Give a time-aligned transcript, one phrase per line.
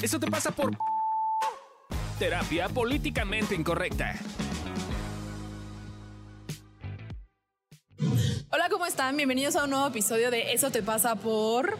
[0.00, 0.76] Eso te pasa por
[2.20, 4.14] terapia políticamente incorrecta.
[8.50, 9.16] Hola, ¿cómo están?
[9.16, 11.76] Bienvenidos a un nuevo episodio de Eso te pasa por...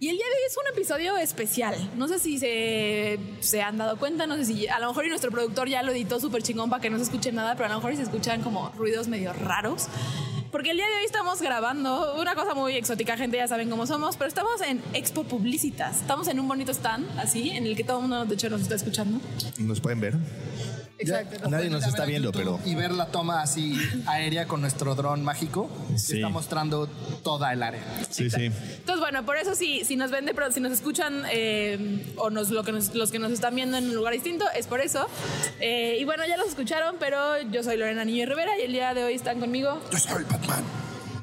[0.00, 1.76] Y el día de hoy es un episodio especial.
[1.96, 5.30] No sé si se, han dado cuenta, no sé si a lo mejor y nuestro
[5.30, 7.76] productor ya lo editó súper chingón para que no se escuche nada, pero a lo
[7.76, 9.86] mejor se escuchan como ruidos medio raros.
[10.50, 13.86] Porque el día de hoy estamos grabando una cosa muy exótica, gente, ya saben cómo
[13.86, 16.00] somos, pero estamos en Expo Publicitas.
[16.00, 18.62] Estamos en un bonito stand, así, en el que todo el mundo, de hecho, nos
[18.62, 19.20] está escuchando.
[19.58, 20.14] ¿Nos pueden ver?
[21.00, 21.48] Exacto.
[21.48, 25.22] Nadie nos está viendo, YouTube pero Y ver la toma así aérea con nuestro dron
[25.24, 25.68] mágico.
[25.90, 26.16] que Sí.
[26.16, 26.86] Está mostrando
[27.22, 27.82] toda el área.
[28.10, 28.44] sí, sí.
[28.46, 32.30] Entonces, bueno, por eso si, si nos ven, de, pro- si nos escuchan eh, o
[32.30, 34.80] nos, lo que nos- los que nos están viendo en un lugar distinto, es por
[34.80, 35.06] eso.
[35.60, 38.94] Eh, y bueno, ya los escucharon, pero yo soy Lorena Niño Rivera y el día
[38.94, 39.80] de hoy están conmigo.
[39.92, 40.64] Yo soy Batman.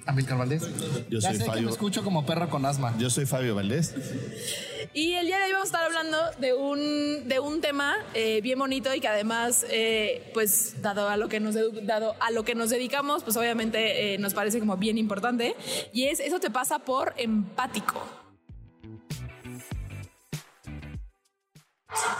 [0.07, 0.63] Amilcar Valdés.
[1.09, 1.63] Yo ya soy sé que Fabio.
[1.63, 2.95] me escucho como perro con asma.
[2.97, 3.93] Yo soy Fabio Valdés.
[4.93, 8.41] Y el día de hoy vamos a estar hablando de un, de un tema eh,
[8.41, 12.43] bien bonito y que además, eh, pues, dado a lo que nos, dado a lo
[12.43, 15.55] que nos dedicamos, pues obviamente eh, nos parece como bien importante.
[15.93, 18.26] Y es, eso te pasa por empático.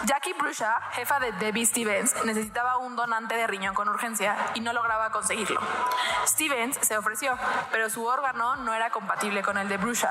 [0.04, 4.72] Jackie Brusha, jefa de Debbie Stevens, necesitaba un donante de riñón con urgencia y no
[4.72, 5.60] lograba conseguirlo.
[6.26, 7.36] Stevens se ofreció,
[7.72, 10.10] pero su órgano no era compatible con el de Brusha.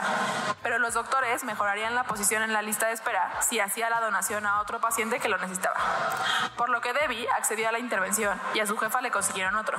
[0.61, 4.45] Pero los doctores mejorarían la posición en la lista de espera si hacía la donación
[4.45, 5.77] a otro paciente que lo necesitaba.
[6.57, 9.77] Por lo que Debbie accedió a la intervención y a su jefa le consiguieron otro.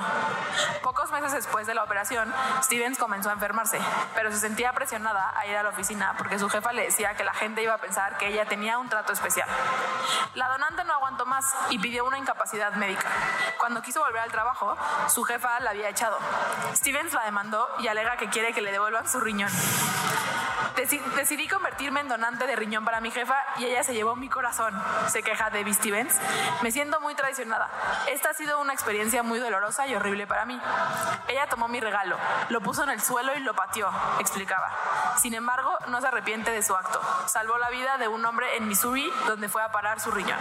[0.81, 3.79] Pocos meses después de la operación, Stevens comenzó a enfermarse,
[4.15, 7.23] pero se sentía presionada a ir a la oficina porque su jefa le decía que
[7.23, 9.47] la gente iba a pensar que ella tenía un trato especial.
[10.35, 13.07] La donante no aguantó más y pidió una incapacidad médica.
[13.57, 14.75] Cuando quiso volver al trabajo,
[15.07, 16.17] su jefa la había echado.
[16.75, 19.51] Stevens la demandó y alega que quiere que le devuelvan su riñón.
[20.79, 24.29] Deci- decidí convertirme en donante de riñón para mi jefa y ella se llevó mi
[24.29, 24.73] corazón,
[25.09, 26.15] se queja Debbie Stevens.
[26.61, 27.69] Me siento muy traicionada.
[28.09, 30.57] Esta ha sido una experiencia muy dolorosa y horrible para mí.
[31.27, 33.89] Ella tomó mi regalo, lo puso en el suelo y lo pateó,
[34.21, 35.15] explicaba.
[35.21, 37.01] Sin embargo, no se arrepiente de su acto.
[37.27, 40.39] Salvó la vida de un hombre en Missouri donde fue a parar su riñón.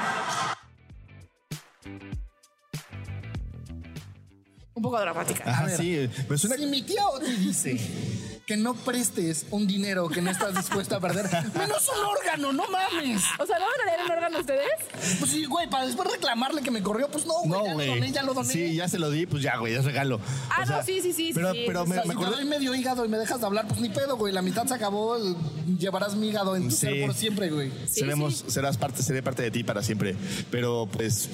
[4.74, 5.42] Un poco dramática.
[5.50, 5.76] Ajá, ver.
[5.76, 6.10] sí.
[6.28, 10.54] Me suena Si mi tía Oti dice que no prestes un dinero que no estás
[10.54, 13.22] dispuesto a perder, menos un órgano, no mames.
[13.38, 15.18] O sea, ¿no van a leer el órgano ustedes?
[15.18, 17.50] Pues sí, güey, para después reclamarle que me corrió, pues no, güey.
[17.50, 18.50] No, ya lo doné, ya lo doné.
[18.50, 20.18] Sí, ya se lo di, pues ya, güey, es regalo.
[20.48, 21.32] Ah, O sea, no, sí, sí, sí.
[21.34, 22.08] Pero, sí, pero sí, me, sí.
[22.08, 24.32] me Si te doy medio hígado y me dejas de hablar, pues ni pedo, güey.
[24.32, 25.18] La mitad se acabó,
[25.78, 26.86] llevarás mi hígado en tu Sí.
[26.86, 27.70] ser por siempre, güey.
[27.86, 30.16] Sí, seremos, serás parte, seré parte de ti para siempre.
[30.50, 31.28] Pero pues,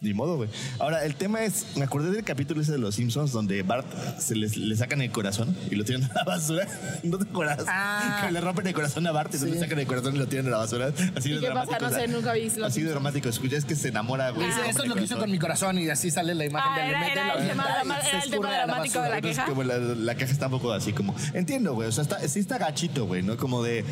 [0.00, 0.48] ni modo, güey.
[0.78, 3.88] Ahora, el tema es, me acordé del capítulo ese de los Simpsons donde Bart
[4.20, 6.59] se les, le sacan el corazón y lo tiran a la basura.
[7.02, 7.64] ¿No te acuerdas?
[7.68, 8.22] Ah.
[8.26, 10.26] Que le rompen el corazón a Bart y entonces le sacan el corazón y lo
[10.26, 10.88] tiran a la basura.
[11.16, 11.72] Así ¿Y de qué dramático.
[11.78, 11.88] pasa?
[11.90, 13.28] No sé, nunca vi Así de dramático.
[13.28, 14.46] Escucha, es que se enamora, güey.
[14.50, 14.66] Ah.
[14.68, 16.88] Eso es lo que hizo con mi corazón y así sale la imagen Ah, de
[16.88, 17.80] era- era la el tema era
[18.22, 19.44] el dramático de la queja.
[19.46, 21.14] Como la, está un poco así como.
[21.34, 21.88] Entiendo, güey.
[21.88, 23.36] O sea, está, sí está gachito, güey, ¿no?
[23.36, 23.84] Como de.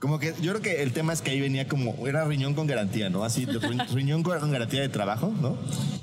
[0.00, 2.06] Como que yo creo que el tema es que ahí venía como.
[2.06, 3.24] Era riñón con garantía, ¿no?
[3.24, 3.46] Así,
[3.94, 5.56] riñón con garantía de trabajo, ¿no?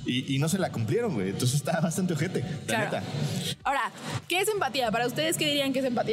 [0.05, 1.29] Y, y no se la cumplieron, güey.
[1.29, 2.83] Entonces está bastante ojete, la Claro.
[2.85, 3.03] neta.
[3.63, 3.81] Ahora,
[4.27, 4.89] ¿qué es empatía?
[4.91, 6.08] Para ustedes, ¿qué dirían que es empatía?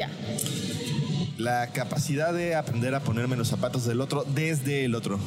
[1.38, 5.18] La capacidad de aprender a ponerme los zapatos del otro desde el otro.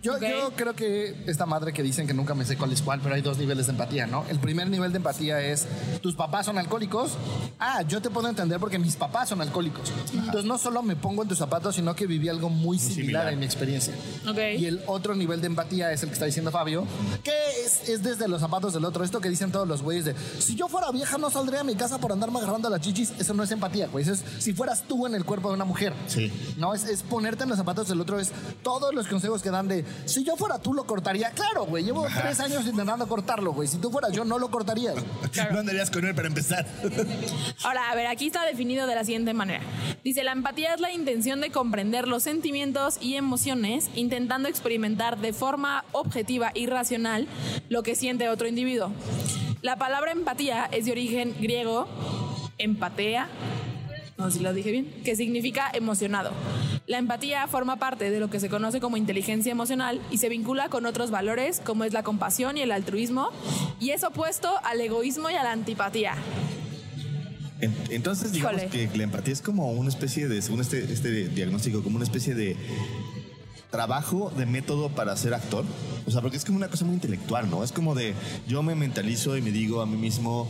[0.00, 0.22] Yo, Ok.
[0.22, 3.16] yo creo que esta madre que dicen que nunca me sé cuál es cuál, pero
[3.16, 4.24] hay dos niveles de empatía, ¿no?
[4.28, 5.66] El primer nivel de empatía es,
[6.00, 7.12] tus papás son alcohólicos.
[7.58, 9.90] Ah, yo te puedo entender porque mis papás son alcohólicos.
[10.14, 13.32] Entonces no solo me pongo en tus zapatos, sino que viví algo muy similar, similar.
[13.32, 13.92] en mi experiencia.
[14.28, 14.38] Ok.
[14.58, 16.86] Y el otro nivel de empatía es el que está diciendo Fabio,
[17.24, 17.32] que
[17.64, 19.02] es, es desde los zapatos del otro.
[19.02, 21.74] Esto que dicen todos los güeyes de, si yo fuera vieja no saldría a mi
[21.74, 23.12] casa por andarme agarrando las chichis.
[23.18, 24.04] Eso no es empatía, güey.
[24.04, 25.92] Eso es si fueras tú en el cuerpo de una mujer.
[26.06, 26.32] Sí.
[26.56, 28.20] No, es, es ponerte en los zapatos del otro.
[28.20, 28.30] Es
[28.62, 31.30] todos los consejos que dan de, si yo fuera tú lo cortaría.
[31.30, 31.84] Claro, güey.
[31.84, 33.68] Llevo tres años intentando cortarlo, güey.
[33.68, 34.94] Si tú fueras yo, no lo cortarías.
[35.52, 36.66] No andarías con él para empezar.
[37.64, 39.62] Ahora, a ver, aquí está definido de la siguiente manera.
[40.04, 45.32] Dice, la empatía es la intención de comprender los sentimientos y emociones, intentando experimentar de
[45.32, 47.28] forma objetiva y racional
[47.68, 48.92] lo que siente otro individuo.
[49.62, 51.88] La palabra empatía es de origen griego,
[52.58, 53.28] empatea,
[54.18, 56.32] no sé si lo dije bien, que significa emocionado.
[56.86, 60.68] La empatía forma parte de lo que se conoce como inteligencia emocional y se vincula
[60.68, 63.30] con otros valores como es la compasión y el altruismo
[63.78, 66.14] y es opuesto al egoísmo y a la antipatía.
[67.60, 71.82] En- Entonces, digamos que la empatía es como una especie de, según este, este diagnóstico,
[71.82, 72.56] como una especie de
[73.70, 75.64] trabajo de método para ser actor.
[76.06, 77.62] O sea, porque es como una cosa muy intelectual, ¿no?
[77.62, 78.14] Es como de,
[78.46, 80.48] yo me mentalizo y me digo a mí mismo,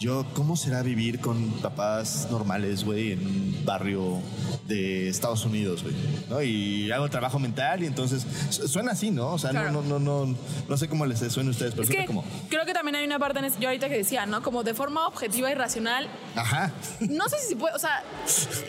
[0.00, 4.18] yo, ¿cómo será vivir con papás normales, güey, en un barrio
[4.66, 5.94] de Estados Unidos, güey?
[6.28, 6.42] ¿No?
[6.42, 9.28] Y hago trabajo mental y entonces, su- suena así, ¿no?
[9.34, 9.70] O sea, Claro.
[9.70, 10.36] no, no, no, no,
[10.68, 13.06] no sé cómo les suena a ustedes, pero Es que como, creo que también hay
[13.06, 14.42] una parte en es- yo ahorita que decía, ¿no?
[14.42, 16.08] Como de forma objetiva y racional.
[16.34, 16.72] ajá.
[17.00, 18.02] No sé si se puede, o sea,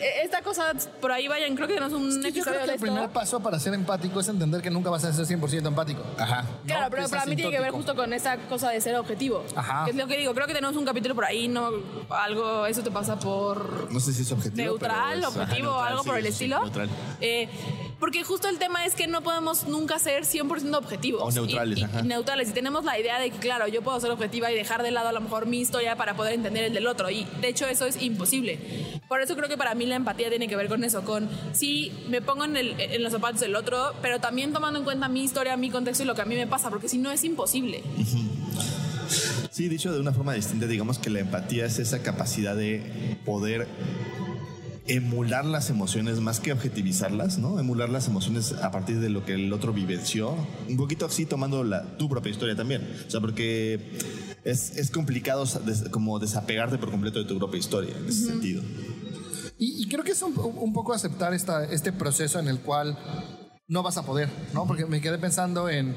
[0.00, 2.52] e- esta cosa por ahí vayan, creo que tenemos un Es que yo episodio creo
[2.54, 2.86] que de el esto.
[2.86, 6.02] primer paso para ser empático es entender que nunca vas a ser 100% empático.
[6.18, 6.44] Ajá.
[6.66, 9.42] Claro, No, pero para mí tiene que ver justo con esa cosa de ser objetivo.
[9.56, 9.84] Ajá.
[9.84, 10.34] Que es lo que digo.
[10.34, 11.70] Creo que tenemos un capítulo por ahí, no
[12.10, 14.66] algo, eso te pasa por No sé si es objetivo.
[14.66, 16.60] neutral, pero es- ajá, objetivo o neutral, algo sí, por el sí, estilo.
[16.60, 16.88] neutral.
[17.20, 17.48] Eh,
[18.00, 21.22] porque justo el tema es que no podemos nunca ser 100% objetivos.
[21.22, 22.00] O neutrales, Y, ajá.
[22.00, 22.48] y neutrales.
[22.50, 25.08] Y tenemos la idea de que, claro, yo puedo ser objetiva y dejar de lado
[25.08, 27.10] a lo mejor mi historia para poder entender el del otro.
[27.10, 28.58] Y de hecho eso es imposible.
[29.08, 31.92] Por eso creo que para mí la empatía tiene que ver con eso, con sí,
[32.08, 35.24] me pongo en, el- en los zapatos del otro, pero también tomando en cuenta mi
[35.24, 37.82] historia, mi contexto y lo que a mí me pasa, porque si no es imposible.
[39.50, 43.66] Sí, dicho de una forma distinta, digamos que la empatía es esa capacidad de poder
[44.88, 47.60] emular las emociones más que objetivizarlas, ¿no?
[47.60, 50.34] Emular las emociones a partir de lo que el otro vivenció.
[50.68, 52.88] Un poquito así tomando la, tu propia historia también.
[53.06, 53.98] O sea, porque
[54.44, 58.62] es, es complicado des- como desapegarte por completo de tu propia historia en ese sentido.
[59.58, 62.96] Y, y creo que es un, un poco aceptar esta, este proceso en el cual
[63.66, 64.66] no vas a poder, ¿no?
[64.66, 65.94] Porque me quedé pensando en,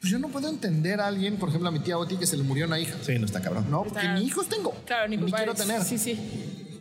[0.00, 2.36] pues yo no puedo entender a alguien, por ejemplo a mi tía Oti que se
[2.36, 3.66] le murió una hija, Sí, no está cabrón.
[3.70, 3.84] ¿no?
[3.84, 6.18] Porque Está- ni hijos tengo, Claro, ni, ni quiero tener, Sí, sí.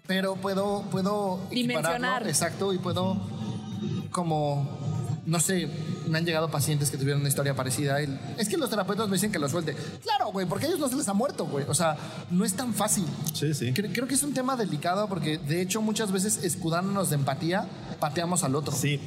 [0.10, 2.28] Pero puedo, puedo Dimensionar.
[2.28, 3.16] exacto, y puedo
[4.10, 4.68] como
[5.28, 5.70] no sé,
[6.10, 8.02] me han llegado pacientes que tuvieron una historia parecida.
[8.02, 9.76] y es que los terapeutas me dicen que lo suelte.
[10.04, 11.66] Claro, güey, porque a ellos no se les ha muerto, güey.
[11.70, 11.96] O sea,
[12.32, 13.06] no es tan fácil.
[13.34, 13.68] Sí, sí.
[13.74, 17.66] Cre- Creo que es un tema delicado porque de hecho muchas veces escudándonos de empatía
[18.00, 18.74] pateamos al otro.
[18.74, 19.00] Sí,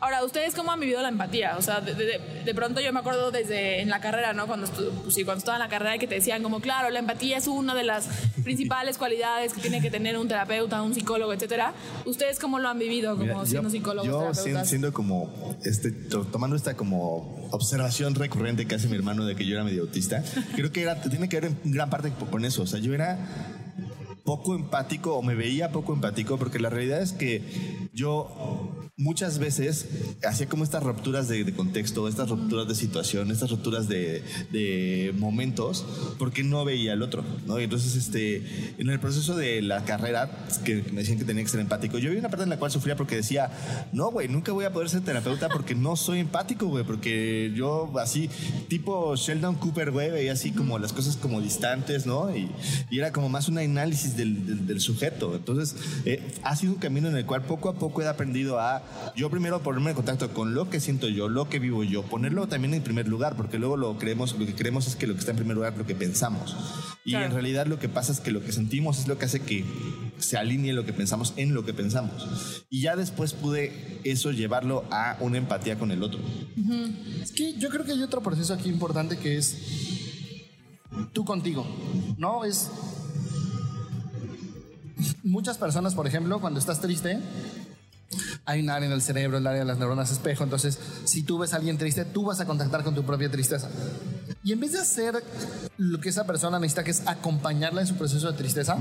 [0.00, 1.56] Ahora, ¿ustedes cómo han vivido la empatía?
[1.58, 4.46] O sea, de, de- de pronto yo me acuerdo desde en la carrera, ¿no?
[4.46, 6.90] Cuando, estu- pues sí, cuando estaba en la carrera y que te decían como, claro,
[6.90, 8.06] la empatía es una de las
[8.42, 11.72] principales cualidades que tiene que tener un terapeuta, un psicólogo, etcétera.
[12.04, 14.42] ¿Ustedes cómo lo han vivido como Mira, siendo psicólogos, yo terapeutas?
[14.44, 15.56] siendo, siendo como
[16.10, 19.82] to- tomando esta como observación recurrente que hace mi hermano de que yo era medio
[19.82, 20.22] autista
[20.54, 22.62] creo que tiene que ver en gran parte con eso.
[22.62, 23.18] O sea yo era
[24.28, 27.40] poco empático o me veía poco empático porque la realidad es que
[27.94, 29.86] yo muchas veces
[30.22, 35.14] hacía como estas rupturas de, de contexto, estas rupturas de situación, estas rupturas de, de
[35.16, 35.86] momentos
[36.18, 37.58] porque no veía al otro, ¿no?
[37.58, 41.48] Y entonces, este, en el proceso de la carrera, que me decían que tenía que
[41.48, 43.50] ser empático, yo vi una parte en la cual sufría porque decía,
[43.92, 47.90] no, güey, nunca voy a poder ser terapeuta porque no soy empático, güey, porque yo
[47.98, 48.28] así,
[48.68, 52.36] tipo Sheldon Cooper, güey, veía así como las cosas como distantes, ¿no?
[52.36, 52.50] Y,
[52.90, 55.34] y era como más un análisis del, del- del sujeto.
[55.34, 55.74] Entonces,
[56.04, 58.82] eh, ha sido un camino en el cual poco a poco he aprendido a,
[59.16, 62.46] yo primero ponerme en contacto con lo que siento yo, lo que vivo yo, ponerlo
[62.48, 65.20] también en primer lugar, porque luego lo creemos, lo que creemos es que lo que
[65.20, 66.54] está en primer lugar es lo que pensamos.
[67.06, 67.26] Y Claro.
[67.26, 69.64] en realidad lo que pasa es que lo que sentimos es lo que hace que
[70.18, 72.64] se alinee lo que pensamos en lo que pensamos.
[72.68, 76.20] Y ya después pude eso llevarlo a una empatía con el otro.
[77.22, 79.56] Es que yo creo que hay otro proceso aquí importante que es
[81.12, 81.66] tú contigo,
[82.18, 82.44] ¿no?
[82.44, 82.70] Es
[85.22, 87.20] muchas personas, por ejemplo, cuando estás triste,
[88.44, 91.38] hay un área en el cerebro, el área de las neuronas espejo, entonces si tú
[91.38, 93.68] ves a alguien triste, tú vas a contactar con tu propia tristeza.
[94.42, 95.22] Y en vez de hacer
[95.76, 98.78] lo que esa persona necesita, que es acompañarla en su proceso de tristeza,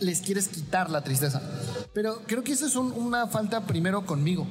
[0.00, 1.40] les quieres quitar la tristeza.
[1.96, 4.46] Pero creo que eso es un- una falta primero conmigo.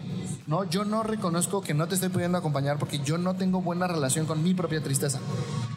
[0.47, 0.63] ¿no?
[0.69, 4.27] Yo no reconozco que no te estoy pudiendo acompañar porque yo no tengo buena relación
[4.27, 5.19] con mi propia tristeza.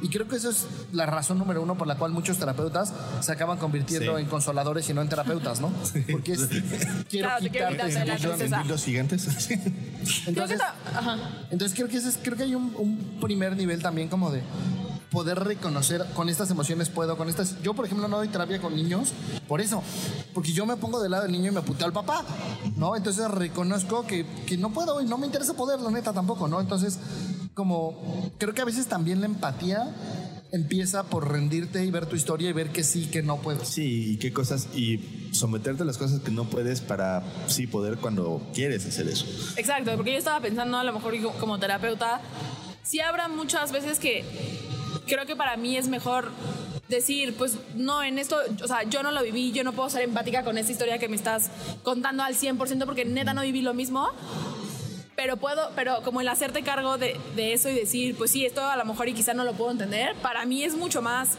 [0.03, 3.33] Y creo que eso es la razón número uno por la cual muchos terapeutas se
[3.33, 4.23] acaban convirtiendo Sí.
[4.23, 5.71] en consoladores y no en terapeutas, ¿no?
[6.13, 6.41] Porque es,
[7.09, 8.61] quiero Claro, quitarte la tristeza.
[8.63, 9.27] ¿En los gigantes?
[9.49, 10.61] Creo que Entonces,
[11.51, 14.43] entonces creo que ese es- creo que hay un, un primer nivel también como de
[15.11, 17.61] poder reconocer con estas emociones puedo, con estas.
[17.63, 19.13] Yo, por ejemplo, no doy terapia con niños
[19.47, 19.83] por eso,
[20.35, 22.25] porque yo me pongo del lado del niño y me puteo al papá,
[22.77, 22.97] ¿no?
[22.97, 26.61] Entonces reconozco que, que no puedo y no me interesa poder, la neta tampoco, ¿no?
[26.61, 26.99] Entonces,
[27.55, 29.95] como creo que a veces también la empatía
[30.53, 33.69] empieza por rendirte y ver tu historia y ver que sí, que no puedes.
[33.69, 37.99] Sí, y qué cosas, y someterte a las cosas que no puedes para sí poder
[37.99, 39.27] cuando quieres hacer eso.
[39.57, 42.21] Exacto, porque yo estaba pensando a lo mejor como terapeuta,
[42.83, 44.25] sí habrá muchas veces que
[45.09, 46.31] creo que para mí es mejor
[46.89, 50.03] decir, pues no, en esto, o sea, yo no lo viví, yo no puedo ser
[50.03, 51.51] empática con esta historia que me estás
[51.83, 54.09] contando al 100% porque neta no viví lo mismo.
[55.17, 58.65] Pero puedo, pero como el hacerte cargo de, de eso y decir, pues sí, esto
[58.65, 61.31] a lo mejor y quizá no lo puedo entender, para mí es mucho más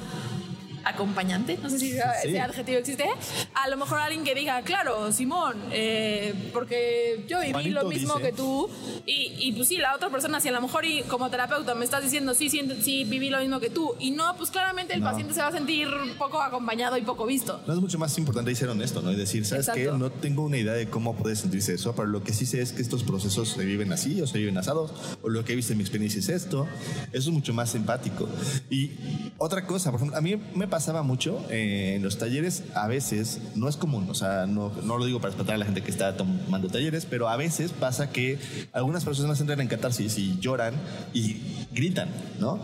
[0.90, 1.92] acompañante, no sé si
[2.24, 3.06] ese adjetivo existe,
[3.54, 8.16] a lo mejor alguien que diga, claro, Simón, eh, porque yo viví Juanito lo mismo
[8.16, 8.30] dice.
[8.30, 8.70] que tú
[9.06, 11.86] y, y, pues sí, la otra persona, si a lo mejor y como terapeuta me
[11.86, 15.00] estás diciendo, sí, sí, sí, viví lo mismo que tú y no, pues claramente el
[15.02, 15.06] No.
[15.08, 17.62] paciente se va a sentir poco acompañado y poco visto.
[17.68, 19.12] No es mucho más importante ser honesto, ¿no?
[19.12, 19.92] Y decir, ¿sabes Exacto.
[19.94, 19.98] qué?
[19.98, 22.72] No tengo una idea de cómo puede sentirse eso, pero lo que sí sé es
[22.72, 24.92] que estos procesos se viven así o se viven asados,
[25.22, 26.68] o lo que he visto en mi experiencia es esto.
[27.12, 28.28] Eso es mucho más empático.
[28.70, 28.92] Y
[29.40, 33.40] otra cosa, por ejemplo, a mí me pasaba mucho eh, en los talleres, a veces,
[33.56, 35.92] no es común, o sea, no, no lo digo para espantar a la gente que
[35.92, 38.38] está tomando talleres, pero a veces pasa que
[38.74, 40.74] algunas personas entran en catarsis y lloran
[41.14, 41.38] y
[41.72, 42.60] gritan, ¿no?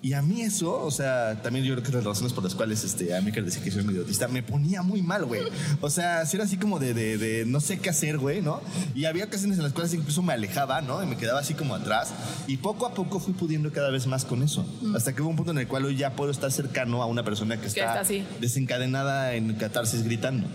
[0.00, 2.54] Y a mí eso, o sea, también yo creo que es las razones por las
[2.54, 5.42] cuales este, a mí que decía que soy medio autista, me ponía muy mal, güey.
[5.80, 8.62] O sea, si era así como de, de, de no sé qué hacer, güey, ¿no?
[8.94, 11.02] Y había ocasiones en las cuales incluso me alejaba, ¿no?
[11.02, 12.12] Y me quedaba así como atrás.
[12.46, 14.64] Y poco a poco fui pudiendo cada vez más con eso.
[14.94, 17.22] Hasta que hubo un punto en el cual hoy ya puedo estar cercano a una
[17.24, 18.02] persona que está,
[18.40, 20.46] desencadenada en catarsis gritando.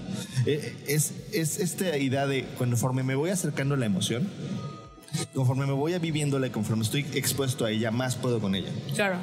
[0.46, 4.28] Eh, es, es esta idea de conforme me voy acercando a la emoción,
[5.34, 8.70] conforme me voy viviéndola y conforme estoy expuesto a ella, más puedo con ella.
[8.96, 9.18] Claro.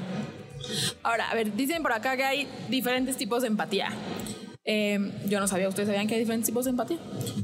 [1.03, 3.89] Ahora, a ver, dicen por acá que hay diferentes tipos de empatía.
[4.69, 6.99] Eh, yo no sabía, ¿ustedes sabían que hay diferentes tipos de empatía?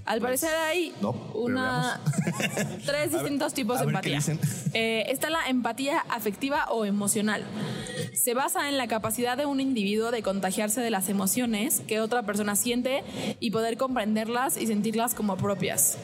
[0.07, 2.00] Al parecer hay no, una,
[2.85, 4.35] tres distintos tipos a de ver qué empatía.
[4.35, 4.71] dicen.
[4.75, 7.45] Eh, está la empatía afectiva o emocional.
[8.12, 12.25] Se basa en la capacidad de un individuo de contagiarse de las emociones que otra
[12.25, 13.05] persona siente
[13.38, 15.99] y poder comprenderlas y sentirlas como propias.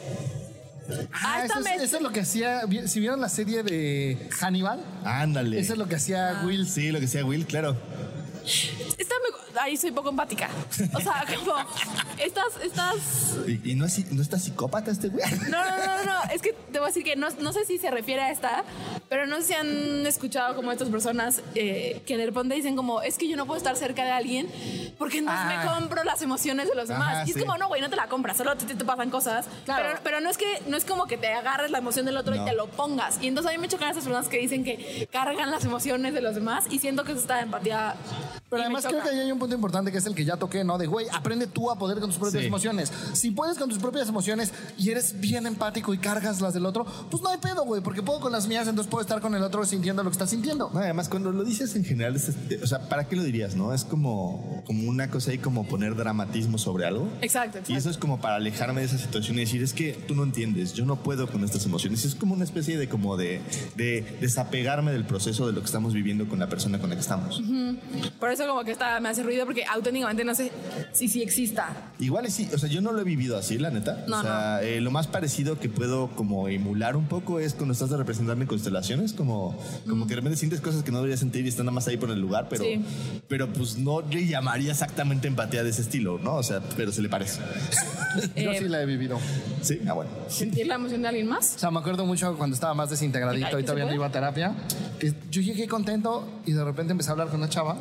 [1.11, 2.61] Ah, esta eso, es, eso es lo que hacía.
[2.87, 5.59] Si vieron la serie de Hannibal, Ándale.
[5.59, 6.65] eso es lo que hacía Will.
[6.65, 7.75] Sí, lo que sea Will, claro.
[7.75, 9.03] Me-
[9.61, 10.49] ahí soy poco empática.
[10.93, 11.55] O sea, como
[12.17, 12.95] estas, estas
[13.47, 15.23] ¿Y, y no, es, no está psicópata este güey?
[15.49, 17.77] No, no, no, no, es que te voy a decir que no, no sé si
[17.77, 18.63] se refiere a esta,
[19.09, 23.01] pero no sé si han escuchado como estas personas eh, que de repente dicen como,
[23.01, 24.47] es que yo no puedo estar cerca de alguien
[24.97, 25.45] porque no Ah.
[25.47, 27.13] me compro las emociones de los demás.
[27.15, 27.39] Ajá, y es sí.
[27.39, 29.45] como, no, güey, no te la compras, solo te, te pasan cosas.
[29.65, 29.83] Claro.
[29.87, 32.35] Pero, pero no es que no es como que te agarres la emoción del otro
[32.35, 32.41] No.
[32.41, 33.17] y te lo pongas.
[33.21, 36.21] Y entonces a mí me chocan esas personas que dicen que cargan las emociones de
[36.21, 37.95] los demás y siento que eso está de empatía.
[38.49, 40.37] Pero y además creo que ahí hay un punto importante que es el que ya
[40.37, 40.77] toqué, ¿no?
[40.77, 42.47] De, güey, aprende tú a poder con tus propias Sí.
[42.47, 42.91] emociones.
[43.13, 46.85] Si puedes con tus propias emociones y eres bien empático y cargas las del otro,
[47.09, 49.43] pues no hay pedo, güey, porque puedo con las mías, entonces puedo estar con el
[49.43, 50.69] otro sintiendo lo que está sintiendo.
[50.73, 53.55] No, además, cuando lo dices en general, es este- o sea, ¿para qué lo dirías,
[53.55, 53.73] no?
[53.73, 57.07] Es como, como una cosa ahí como poner dramatismo sobre algo.
[57.21, 57.71] Exacto, exacto.
[57.73, 60.23] Y eso es como para alejarme de esa situación y decir, es que tú no
[60.23, 62.05] entiendes, yo no puedo con estas emociones.
[62.05, 63.41] Es como una especie de como de,
[63.75, 67.01] de desapegarme del proceso de lo que estamos viviendo con la persona con la que
[67.01, 67.41] estamos.
[68.19, 70.51] Por eso como que esta me hace ruido porque auténticamente no sé
[70.91, 71.91] si sí exista.
[71.99, 74.05] Igual y sí, o sea, yo no lo he vivido así, la neta.
[74.07, 77.73] No, o sea, eh, lo más parecido que puedo como emular un poco es cuando
[77.73, 79.57] estás representando en constelaciones, como,
[79.87, 81.97] como que de repente sientes cosas que no deberías sentir y están nada más ahí
[81.97, 82.83] por el lugar, pero, Sí.
[83.27, 86.35] pero pues no le llamaría exactamente empatía de ese estilo, ¿no?
[86.35, 87.39] O sea, pero se le parece.
[88.35, 89.19] Yo Eh, sí la he vivido.
[89.61, 90.09] Sí, ah, bueno.
[90.27, 91.55] ¿Sentir la emoción de alguien más?
[91.55, 94.11] O sea, me acuerdo mucho cuando estaba más desintegradito y ¿que todavía no iba a
[94.11, 94.55] terapia,
[94.99, 97.77] que yo llegué contento y de repente empecé a hablar con una chava.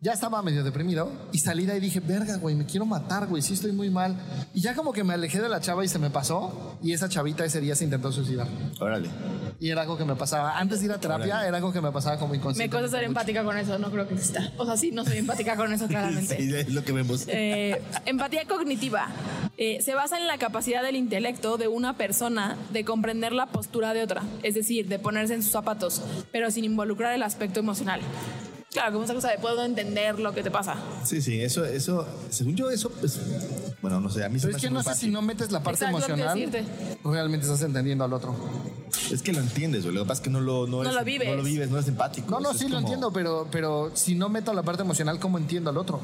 [0.00, 3.26] Ya estaba medio deprimido y salí de ahí y dije, verga, güey, me quiero matar,
[3.26, 4.16] güey, sí estoy muy mal.
[4.54, 7.08] Y ya como que me alejé de la chava y se me pasó y esa
[7.08, 8.46] chavita ese día se intentó suicidar.
[8.78, 9.10] Órale.
[9.58, 11.90] Y era algo que me pasaba, antes de ir a terapia, era algo que me
[11.90, 12.70] pasaba como Me inconsciente.
[12.70, 14.52] cuesta ser empática con eso, no creo que exista.
[14.56, 16.36] O sea, sí, no soy empática con eso claramente.
[16.36, 17.24] Sí, es lo que vemos.
[17.26, 19.08] Eh, empatía cognitiva
[19.56, 23.94] eh, se basa en la capacidad del intelecto de una persona de comprender la postura
[23.94, 28.00] de otra, es decir, de ponerse en sus zapatos, pero sin involucrar el aspecto emocional.
[28.70, 30.76] Claro, como esa cosa de puedo entender lo que te pasa.
[31.04, 33.18] Sí, sí, eso, eso, según yo, eso, pues,
[33.80, 35.08] bueno, no sé, a mí se Pero me es que no sé fácil.
[35.08, 36.66] si no metes la parte Exacto, emocional,
[37.02, 38.36] realmente estás entendiendo al otro.
[39.10, 39.94] Es que lo entiendes, güey.
[39.94, 41.28] Lo que pasa es que no lo, no No eres- lo vives.
[41.30, 42.30] No lo vives, no eres empático.
[42.30, 45.38] No, no, sí es lo entiendo, pero, pero si no meto la parte emocional, ¿cómo
[45.38, 46.00] entiendo al otro?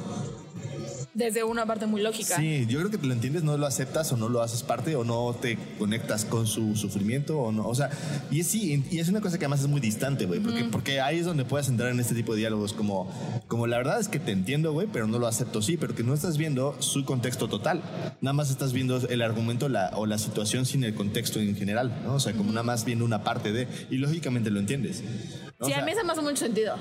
[1.15, 2.37] Desde una parte muy lógica.
[2.37, 4.97] Sí, yo creo que te lo entiendes, no lo aceptas o no lo haces parte
[4.97, 7.69] o no te conectas con su sufrimiento o no.
[7.69, 7.91] O sea,
[8.33, 11.01] y es sí, y es una cosa que además es muy distante, güey, porque, porque
[11.01, 13.09] ahí es donde puedes entrar en este tipo de diálogos como,
[13.47, 16.03] como la verdad es que te entiendo, güey, pero no lo acepto, sí, pero que
[16.03, 17.83] no estás viendo su contexto total.
[18.21, 22.03] Nada más estás viendo el argumento la, o la situación sin el contexto en general,
[22.05, 22.15] ¿no?
[22.15, 25.03] O sea, como nada más viendo una parte de, y lógicamente lo entiendes.
[25.03, 25.67] ¿no?
[25.67, 26.75] O Sí, a sea, mí eso me hace mucho sentido.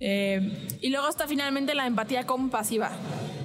[0.00, 2.90] Eh, y luego está finalmente la empatía compasiva.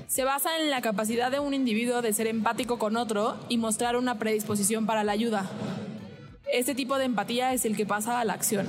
[0.07, 3.95] Se basa en la capacidad de un individuo de ser empático con otro y mostrar
[3.95, 5.49] una predisposición para la ayuda.
[6.51, 8.67] Este tipo de empatía es el que pasa a la acción.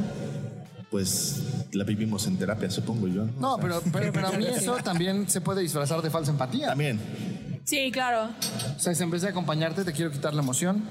[0.90, 3.24] Pues la vivimos en terapia, supongo yo.
[3.40, 6.68] No, pero, pero, pero a mí eso también se puede disfrazar de falsa empatía.
[6.68, 7.00] También.
[7.64, 8.30] Sí, claro.
[8.76, 10.84] O sea, si en vez de acompañarte te quiero quitar la emoción.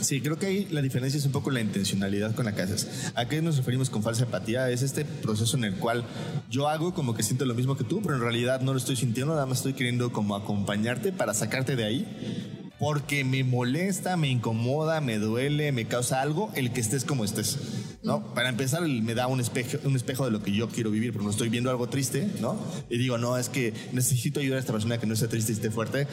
[0.00, 3.12] Sí, creo que ahí la diferencia es un poco la intencionalidad con la que haces.
[3.14, 4.70] ¿A qué nos referimos con falsa empatía?
[4.70, 6.04] Es este proceso en el cual
[6.48, 8.96] yo hago como que siento lo mismo que tú, pero en realidad no lo estoy
[8.96, 12.66] sintiendo, nada más estoy queriendo como acompañarte para sacarte de ahí.
[12.78, 17.58] Porque me molesta, me incomoda, me duele, me causa algo el que estés como estés.
[18.02, 18.34] ¿No?
[18.34, 21.24] Para empezar, me da un espejo, un espejo de lo que yo quiero vivir, porque
[21.26, 22.56] no estoy viendo algo triste, ¿no?
[22.88, 25.54] Y digo, no, es que necesito ayudar a esta persona que no esté triste y
[25.56, 26.06] esté fuerte.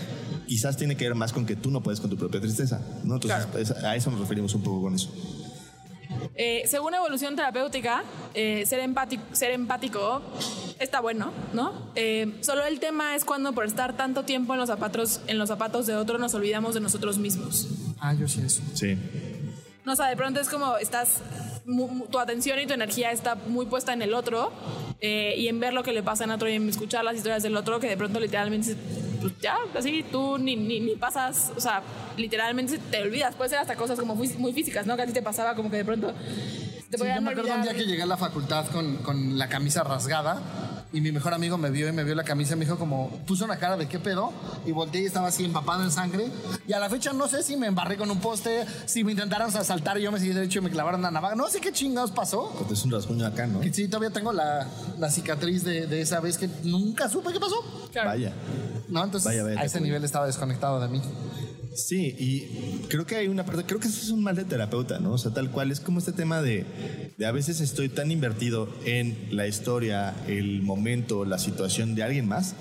[0.48, 3.16] Quizás tiene que ver más con que tú no puedes con tu propia tristeza, ¿no?
[3.16, 5.10] Entonces, es- a eso nos referimos un poco con eso.
[6.36, 8.04] Eh, según evolución terapéutica,
[8.34, 10.22] eh, ser, empático, ser empático
[10.80, 11.92] está bueno, ¿no?
[11.96, 15.50] Eh, solo el tema es cuando por estar tanto tiempo en los zapatos, en los
[15.50, 17.68] zapatos de otro nos olvidamos de nosotros mismos.
[18.00, 18.62] Ah, yo sí eso.
[18.74, 18.98] Sí.
[19.86, 21.22] No, o sea, de pronto es como estás,
[22.10, 24.52] tu atención y tu energía está muy puesta en el otro
[25.02, 27.44] eh, y en ver lo que le pasa en otro y en escuchar las historias
[27.44, 28.76] del otro que de pronto literalmente,
[29.20, 31.84] pues ya, así tú ni, ni, ni pasas, o sea,
[32.16, 33.36] literalmente te olvidas.
[33.36, 34.96] Puede ser hasta cosas como muy, muy físicas, ¿no?
[34.96, 36.14] Que a ti te pasaba como que de pronto
[36.90, 39.50] te Sí, yo me acuerdo un día que llegué a la facultad con, con la
[39.50, 40.42] camisa rasgada
[40.98, 43.12] y mi mejor amigo me vio y me vio la camisa y me dijo como,
[43.28, 44.34] puso una cara de qué pedo
[44.66, 46.28] y volteé y estaba así empapado en sangre
[46.68, 49.56] y a la fecha no sé si me embarré con un poste, si me intentaron
[49.56, 52.10] asaltar y yo me seguí derecho y me clavaron una navaja, no sé qué chingados
[52.10, 52.52] pasó.
[52.58, 53.60] Porque es un rasguño acá, ¿no?
[53.60, 54.66] Que sí, todavía tengo la,
[54.98, 57.64] la cicatriz de, de esa vez que nunca supe qué pasó.
[57.92, 58.10] Claro.
[58.10, 58.34] Vaya.
[58.90, 61.02] No, entonces Vaya, vaya, a ese nivel estaba desconectado de mí.
[61.78, 65.00] Sí, y creo que hay una parte, creo que eso es un mal de terapeuta,
[65.00, 65.14] ¿no?
[65.14, 66.66] O sea, tal cual es como este tema de,
[67.18, 72.28] de a veces estoy tan invertido en la historia, el momento, la situación de alguien
[72.28, 72.56] más,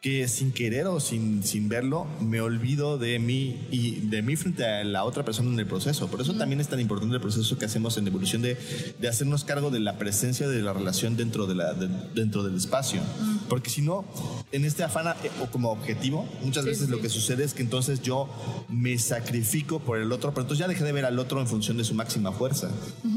[0.00, 4.64] que sin querer o sin, sin verlo, me olvido de mí y de mí frente
[4.64, 6.06] a la otra persona en el proceso.
[6.08, 8.56] Por eso también es tan importante el proceso que hacemos en evolución de,
[9.00, 12.54] de hacernos cargo de la presencia de la relación dentro, de la, de- dentro del
[12.56, 13.00] espacio.
[13.48, 14.04] Porque si no,
[14.52, 16.90] en este afán eh, o como objetivo, muchas Sí, veces sí.
[16.90, 18.28] lo que sucede es que entonces yo
[18.68, 21.76] me sacrifico por el otro, pero entonces ya dejé de ver al otro en función
[21.78, 22.70] de su máxima fuerza.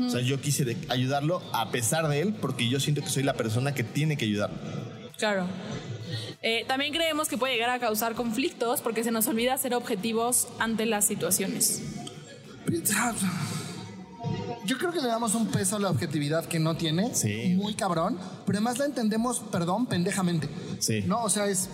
[0.07, 3.33] O sea, yo quise ayudarlo a pesar de él porque yo siento que soy la
[3.33, 4.57] persona que tiene que ayudarlo.
[5.17, 5.45] Claro.
[6.41, 10.47] Eh, también creemos que puede llegar a causar conflictos porque se nos olvida ser objetivos
[10.59, 11.81] ante las situaciones.
[14.65, 17.53] Yo creo que le damos un peso a la objetividad que no tiene, Sí.
[17.55, 20.47] muy cabrón, pero además la entendemos, perdón, pendejamente.
[20.79, 21.01] Sí.
[21.07, 21.69] No, o sea, es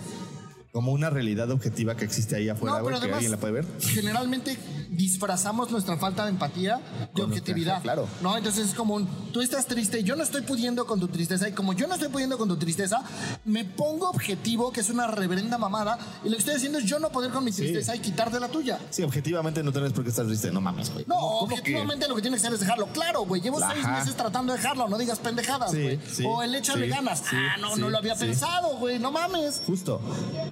[0.76, 3.52] Como una realidad objetiva que existe ahí afuera, No, güey, que además, alguien la puede
[3.54, 3.64] ver.
[3.80, 4.58] Generalmente
[4.90, 7.74] disfrazamos nuestra falta de empatía de Con objetividad.
[7.80, 8.08] nuestra- claro.
[8.22, 8.36] ¿no?
[8.36, 11.52] Entonces es como un, tú estás triste, yo no estoy pudiendo con tu tristeza, y
[11.52, 13.02] como yo no estoy pudiendo con tu tristeza,
[13.46, 16.98] me pongo objetivo, que es una reverenda mamada, y lo que estoy haciendo es yo
[16.98, 18.78] no poder con mi tristeza y quitarte la tuya.
[18.90, 20.50] Sí, objetivamente no tienes por qué estar triste.
[20.50, 21.04] No mames, güey.
[21.08, 22.86] No, objetivamente lo que tienes que hacer es dejarlo.
[22.88, 23.40] Claro, güey.
[23.40, 24.88] Llevo seis meses tratando de dejarlo.
[24.88, 26.00] No digas pendejadas, Sí, güey.
[26.10, 27.20] sí, o el échale sí, ganas.
[27.20, 28.26] sí, ah, no, sí, no lo había sí.
[28.26, 28.98] pensado, güey.
[28.98, 29.62] No mames.
[29.66, 30.00] Justo,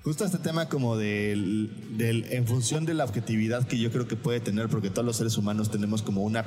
[0.03, 4.15] justo este tema como del, del, en función de la objetividad que yo creo que
[4.15, 6.45] puede tener, porque todos los seres humanos tenemos como una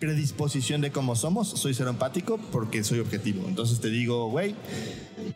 [0.00, 3.44] predisposición de cómo somos, soy ser empático porque soy objetivo.
[3.46, 4.56] Entonces te digo, güey,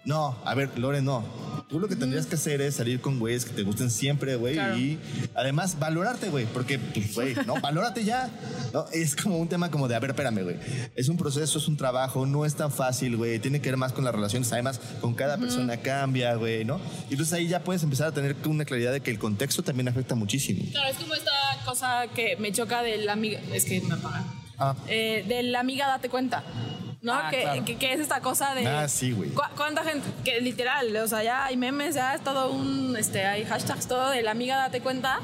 [0.04, 1.24] no, a ver, Lore, no.
[1.68, 4.54] Tú lo que tendrías que hacer es salir con güeyes que te gusten siempre, güey,
[4.54, 4.78] Claro.
[4.78, 5.00] y
[5.34, 8.30] además valorarte, güey, porque, pues, güey, no, valórate ya.
[8.72, 10.56] No, es como un tema como de, a ver, espérame, güey.
[10.94, 13.40] Es un proceso, es un trabajo, no es tan fácil, güey.
[13.40, 16.80] Tiene que ver más con las relaciones, además, con cada persona cambia, güey, ¿no?
[17.10, 19.88] Y entonces ahí ya puedes empezar a tener una claridad de que el contexto también
[19.88, 20.62] afecta muchísimo.
[20.70, 21.32] Claro, es como esta
[21.64, 23.40] cosa que me choca de la amiga.
[23.52, 24.24] Es que me apagan.
[24.58, 24.74] Ah.
[24.88, 26.44] Eh, de la amiga, date cuenta.
[27.02, 27.12] ¿No?
[27.12, 27.64] Ah, que, claro.
[27.64, 28.66] que, que es esta cosa de.
[28.66, 29.30] Ah, sí, güey.
[29.30, 30.06] ¿cu- ¿Cuánta gente?
[30.24, 32.96] Que literal, o sea, ya hay memes, ya es todo un.
[32.96, 35.20] Este, hay hashtags, todo de la amiga, date cuenta.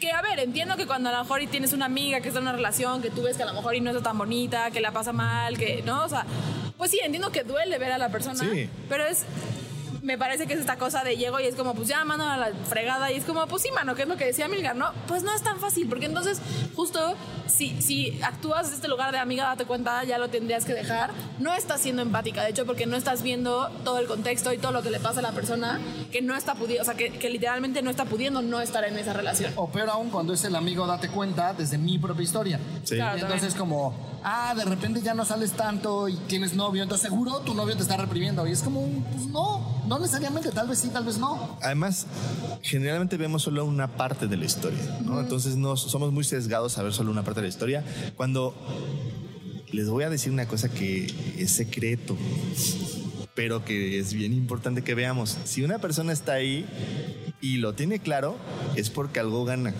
[0.00, 2.38] Que a ver, entiendo que cuando a lo mejor y tienes una amiga que está
[2.40, 4.70] en una relación, que tú ves que a lo mejor y no está tan bonita,
[4.70, 5.82] que la pasa mal, que.
[5.84, 6.04] ¿No?
[6.04, 6.24] O sea,
[6.78, 8.38] pues sí, entiendo que duele ver a la persona.
[8.50, 8.68] Sí.
[8.88, 9.24] Pero es
[10.02, 12.36] me parece que es esta cosa de llego y es como, pues ya mano a
[12.36, 14.92] la fregada y es como, pues sí, mano, que es lo que decía Milgar, ¿no?
[15.06, 16.40] Pues no es tan fácil, porque entonces,
[16.74, 17.14] justo,
[17.46, 21.10] si, si actúas desde este lugar de amiga, date cuenta, ya lo tendrías que dejar.
[21.38, 24.72] No estás siendo empática, de hecho, porque no estás viendo todo el contexto y todo
[24.72, 27.30] lo que le pasa a la persona que no está pudiendo, o sea, que, que
[27.30, 29.52] literalmente no está pudiendo no estar en esa relación.
[29.56, 32.60] O peor aún cuando es el amigo, date cuenta desde mi propia historia.
[32.84, 32.96] Sí.
[32.96, 37.08] Claro, Y entonces como, ah, de repente ya no sales tanto y tienes novio, entonces
[37.08, 38.46] seguro tu novio te está reprimiendo.
[38.46, 41.58] Y es como, un, pues no, no necesariamente, tal vez sí, tal vez no.
[41.62, 42.06] Además,
[42.62, 45.20] generalmente vemos solo una parte de la historia, ¿no?
[45.20, 47.84] Entonces no, somos muy sesgados a ver solo una parte de la historia.
[48.16, 48.54] Cuando
[49.72, 51.06] les voy a decir una cosa que
[51.38, 52.16] es secreto,
[53.34, 55.38] pero que es bien importante que veamos.
[55.44, 56.66] Si una persona está ahí
[57.40, 58.36] y lo tiene claro,
[58.76, 59.72] es porque algo gana.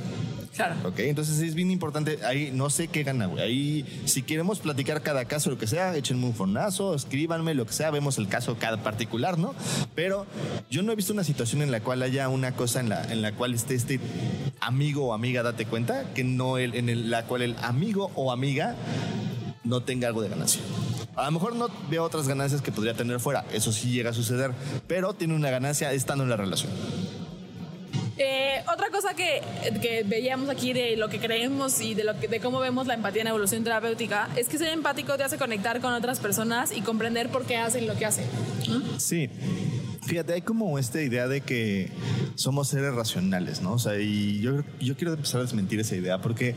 [0.56, 0.74] Claro.
[0.84, 0.98] ¿Ok?
[1.00, 2.18] Entonces es bien importante.
[2.24, 3.42] Ahí no sé qué gana, güey.
[3.42, 7.72] Ahí, si queremos platicar cada caso, lo que sea, échenme un fornazo, escríbanme, lo que
[7.72, 9.54] sea, vemos el caso cada particular, ¿no?
[9.94, 10.26] Pero
[10.70, 13.22] yo no he visto una situación en la cual haya una cosa en la, en
[13.22, 14.00] la cual esté este
[14.60, 18.32] amigo o amiga, date cuenta, que no el, en el- la cual el amigo o
[18.32, 18.74] amiga
[19.64, 20.60] no tenga algo de ganancia.
[21.16, 24.14] A lo mejor no veo otras ganancias que podría tener fuera, eso sí llega a
[24.14, 24.52] suceder,
[24.86, 26.70] pero tiene una ganancia estando en la relación.
[28.22, 29.40] Eh, otra cosa que,
[29.80, 32.92] que veíamos aquí de lo que creemos y de, lo que, de cómo vemos la
[32.92, 36.82] empatía en evolución terapéutica es que ser empático te hace conectar con otras personas y
[36.82, 38.26] comprender por qué hacen lo que hacen.
[38.98, 39.30] Sí.
[40.02, 41.90] Fíjate, hay como esta idea de que
[42.34, 43.74] somos seres racionales, ¿no?
[43.74, 46.56] O sea, y yo, yo quiero empezar a desmentir esa idea porque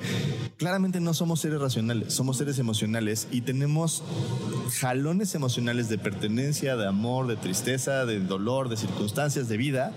[0.58, 4.04] claramente no somos seres racionales, somos seres emocionales y tenemos
[4.80, 9.92] jalones emocionales de pertenencia, de amor, de tristeza, de dolor, de circunstancias de vida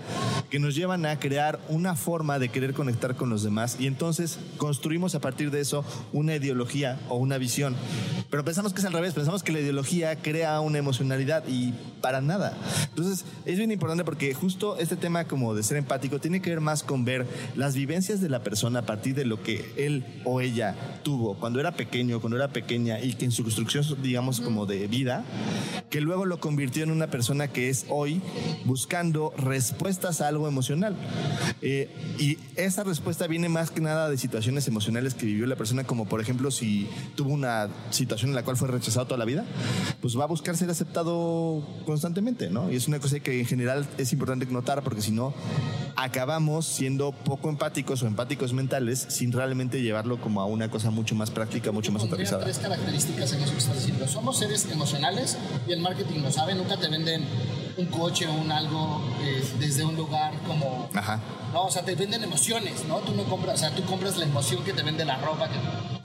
[0.49, 4.39] que nos llevan a crear una forma de querer conectar con los demás y entonces
[4.57, 7.75] construimos a partir de eso una ideología o una visión.
[8.29, 12.21] Pero pensamos que es al revés, pensamos que la ideología crea una emocionalidad y para
[12.21, 12.57] nada.
[12.89, 16.61] Entonces es bien importante porque justo este tema como de ser empático tiene que ver
[16.61, 20.41] más con ver las vivencias de la persona a partir de lo que él o
[20.41, 24.65] ella tuvo cuando era pequeño, cuando era pequeña y que en su construcción, digamos, como
[24.65, 25.23] de vida,
[25.89, 28.21] que luego lo convirtió en una persona que es hoy
[28.65, 30.95] buscando respuestas a algo emocional.
[31.61, 35.83] Eh, y esa respuesta viene más que nada de situaciones emocionales que vivió la persona,
[35.85, 39.45] como por ejemplo si tuvo una situación en la cual fue rechazado toda la vida,
[40.01, 42.71] pues va a buscar ser aceptado constantemente, ¿no?
[42.71, 45.33] Y es una cosa que en general es importante notar porque si no,
[45.95, 51.15] acabamos siendo poco empáticos o empáticos mentales sin realmente llevarlo como a una cosa mucho
[51.15, 52.43] más práctica, mucho más aterrizada.
[52.43, 54.07] tres características en eso que estás diciendo.
[54.07, 55.37] Somos seres emocionales
[55.67, 56.55] y el marketing lo sabe.
[56.55, 57.23] Nunca te venden
[57.77, 60.89] un coche o un algo eh, desde un lugar como...
[60.93, 61.19] Ajá.
[61.53, 62.97] No, o sea, te venden emociones, ¿no?
[62.97, 65.47] Tú no compras, o sea, tú compras la emoción que te vende la ropa.
[65.47, 65.55] Que...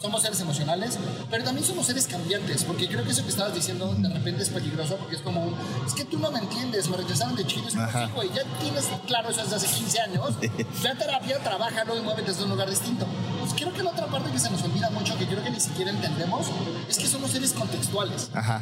[0.00, 0.98] Somos seres emocionales,
[1.30, 4.50] pero también somos seres cambiantes, porque creo que eso que estabas diciendo de repente es
[4.50, 5.54] peligroso, porque es como un,
[5.86, 7.74] es que tú no me entiendes, me rechazaron de chido, es
[8.14, 12.30] güey, ya tienes claro eso desde hace 15 años, ve a terapia, trabájalo y muévete
[12.30, 13.06] desde un lugar distinto.
[13.40, 15.60] Pues creo que la otra parte que se nos olvida mucho, que creo que ni
[15.60, 16.46] siquiera entendemos,
[16.88, 18.30] es que somos seres contextuales.
[18.34, 18.60] Ajá.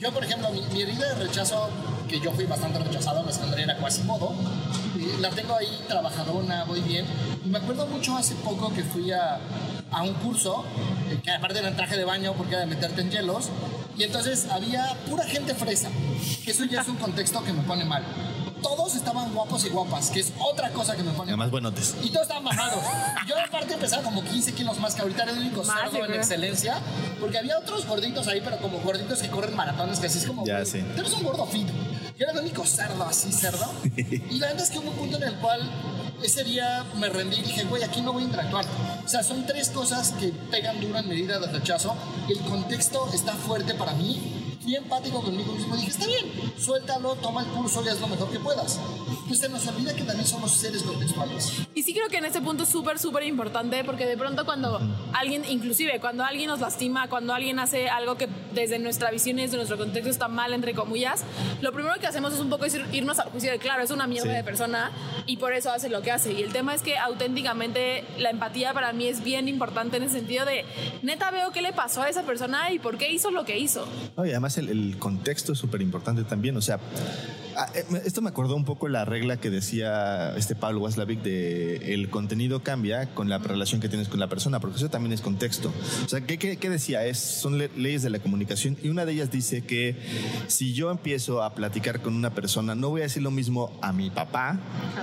[0.00, 1.68] Yo, por ejemplo, mi, mi herida de rechazo,
[2.10, 4.34] que yo fui bastante rechazado la secundaria, era Quasimodo,
[4.98, 7.06] eh, la tengo ahí trabajadona, voy bien.
[7.44, 9.38] Y me acuerdo mucho hace poco que fui a,
[9.92, 10.64] a un curso,
[11.08, 13.50] eh, que aparte era en traje de baño porque era de meterte en hielos,
[13.96, 15.88] y entonces había pura gente fresa,
[16.46, 18.02] eso ya es un contexto que me pone mal.
[18.62, 21.30] Todos estaban guapos y guapas, que es otra cosa que me pone.
[21.30, 21.94] Además, buenotes.
[22.02, 22.82] Y todos estaban mamados.
[23.26, 26.14] Yo aparte empezaba como 15 kilos más que ahorita era el único Más, cerdo en
[26.14, 26.78] excelencia.
[27.20, 30.44] Porque había otros gorditos ahí, pero como gorditos que corren maratones, que así es como...
[30.44, 30.82] Ya, sí.
[30.94, 31.68] Tú eres un gordo fit.
[32.18, 33.66] Yo era el único cerdo así, cerdo.
[33.96, 35.60] y la verdad es que hubo un punto en el cual
[36.22, 38.64] ese día me rendí y dije, güey, aquí no voy a interactuar.
[39.04, 41.96] O sea, son tres cosas que pegan duro en medida de rechazo.
[42.28, 44.39] El contexto está fuerte para mí.
[44.70, 48.06] Fui empático conmigo mismo y dije, está bien, suéltalo, toma el curso y haz lo
[48.06, 48.78] mejor que puedas.
[49.26, 51.52] Pues se nos olvida que también somos seres contextuales.
[51.74, 54.80] Y sí creo que en este punto es súper, súper importante porque de pronto cuando
[55.12, 59.42] alguien, inclusive cuando alguien nos lastima, cuando alguien hace algo que desde nuestra visión y
[59.42, 61.24] desde nuestro contexto está mal, entre comillas,
[61.62, 64.06] lo primero que hacemos es un poco ir- irnos al juicio de, claro, es una
[64.06, 64.36] mierda Sí.
[64.36, 64.92] de persona
[65.26, 66.32] y por eso hace lo que hace.
[66.32, 70.10] Y el tema es que auténticamente la empatía para mí es bien importante en el
[70.12, 70.64] sentido de,
[71.02, 73.84] neta veo qué le pasó a esa persona y por qué hizo lo que hizo.
[74.16, 76.56] No, y además el, contexto es súper importante también.
[76.56, 76.78] O sea,
[78.04, 82.62] esto me acordó un poco la regla que decía este Pablo Waslavic de el contenido
[82.62, 85.72] cambia con la relación que tienes con la persona, porque eso también es contexto.
[86.04, 87.04] O sea, ¿qué, qué- qué decía?
[87.06, 89.96] Es, son le- leyes de la comunicación y una de ellas dice que
[90.48, 93.92] si yo empiezo a platicar con una persona, no voy a decir lo mismo a
[93.92, 94.58] mi papá,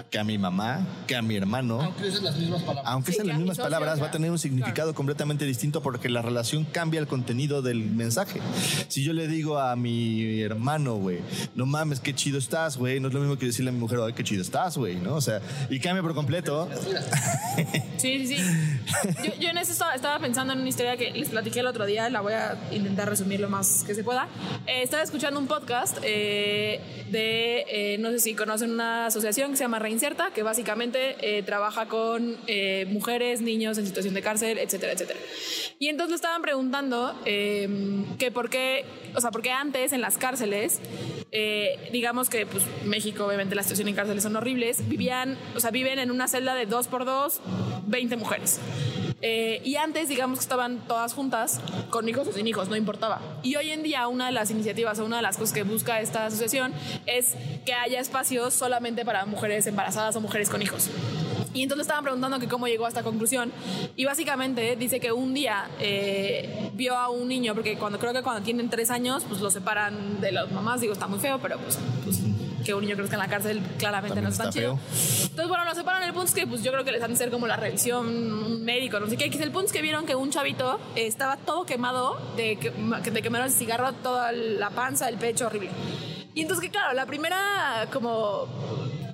[0.09, 1.81] que a mi mamá, que a mi hermano.
[1.81, 2.85] Aunque uses las mismas palabras.
[2.93, 4.01] Aunque Sí, sean que las mismas socio, palabras, ya.
[4.03, 8.39] va a tener un significado completamente distinto porque la relación cambia el contenido del mensaje.
[8.87, 11.19] Si yo le digo a mi hermano, güey,
[11.55, 13.99] no mames, qué chido estás, güey, no es lo mismo que decirle a mi mujer,
[14.01, 15.15] ay, qué chido estás, güey, ¿no?
[15.15, 16.67] O sea, y cambia por completo.
[17.97, 18.43] Sí, sí, sí.
[19.23, 22.07] Yo, yo en eso estaba, pensando en una historia que les platiqué el otro día,
[22.11, 24.27] la voy a intentar resumir lo más que se pueda.
[24.67, 26.79] Eh, estaba escuchando un podcast eh,
[27.09, 31.41] de, eh, no sé si conocen una asociación que se llama Reinserta, que básicamente eh,
[31.41, 35.19] trabaja con eh, mujeres, niños en situación de cárcel, etcétera, etcétera.
[35.79, 40.17] Y entonces le estaban preguntando eh, que por qué, o sea, porque antes en las
[40.17, 40.79] cárceles,
[41.31, 41.89] eh,
[42.27, 45.99] digamos que pues México, obviamente la situación en cárceles son horribles, vivían, o sea, viven
[45.99, 47.41] en una celda de dos por dos,
[47.87, 48.59] 20 mujeres.
[49.21, 51.59] Eh, y antes, digamos que estaban todas juntas,
[51.89, 53.21] con hijos o sin hijos, no importaba.
[53.43, 56.01] Y hoy en día, una de las iniciativas o una de las cosas que busca
[56.01, 56.73] esta asociación
[57.05, 57.35] es
[57.65, 60.89] que haya espacios solamente para mujeres embarazadas o mujeres con hijos.
[61.57, 63.51] Y entonces le estaban preguntando que cómo llegó a esta conclusión.
[63.95, 68.21] Y básicamente dice que un día eh, vio a un niño, porque cuando creo que
[68.21, 70.81] cuando tienen tres años, pues lo separan de las mamás.
[70.81, 72.19] Digo, está muy feo, pero pues, pues
[72.63, 74.77] que un niño crezca en la cárcel claramente También no es tan está chido.
[74.77, 75.29] feo.
[75.29, 76.03] Entonces, bueno, lo separan.
[76.03, 78.05] El punto es que pues, yo creo que les han de hacer como la revisión
[78.05, 79.25] un médico, no sé qué.
[79.25, 82.69] El punto es que vieron que un chavito eh, estaba todo quemado, de, que,
[83.09, 85.71] de quemaron el cigarro, toda la panza, el pecho, horrible.
[86.35, 88.47] Y entonces, que claro, la primera como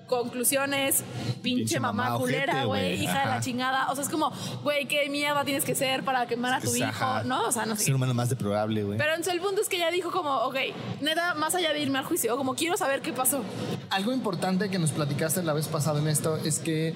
[0.07, 1.03] conclusión es
[1.41, 3.41] pinche, Pinche mamá, mamá culera, güey, hija de la Ajá.
[3.41, 3.91] chingada.
[3.91, 4.31] O sea, es como,
[4.63, 7.23] güey, qué mierda tienes que ser para quemar a tu hijo, ajá.
[7.23, 7.47] ¿no?
[7.47, 7.85] O sea, no sé.
[7.85, 8.97] Ser humano más deplorable, güey.
[8.97, 10.55] Pero entonces el punto es que ella dijo como, ok,
[11.01, 13.41] neta, más allá de irme al juicio, como quiero saber qué pasó.
[13.89, 16.93] Algo importante que nos platicaste la vez pasada en esto es que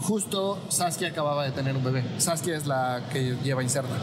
[0.00, 2.04] justo Saskia acababa de tener un bebé.
[2.18, 3.94] Saskia es la que lleva inserta.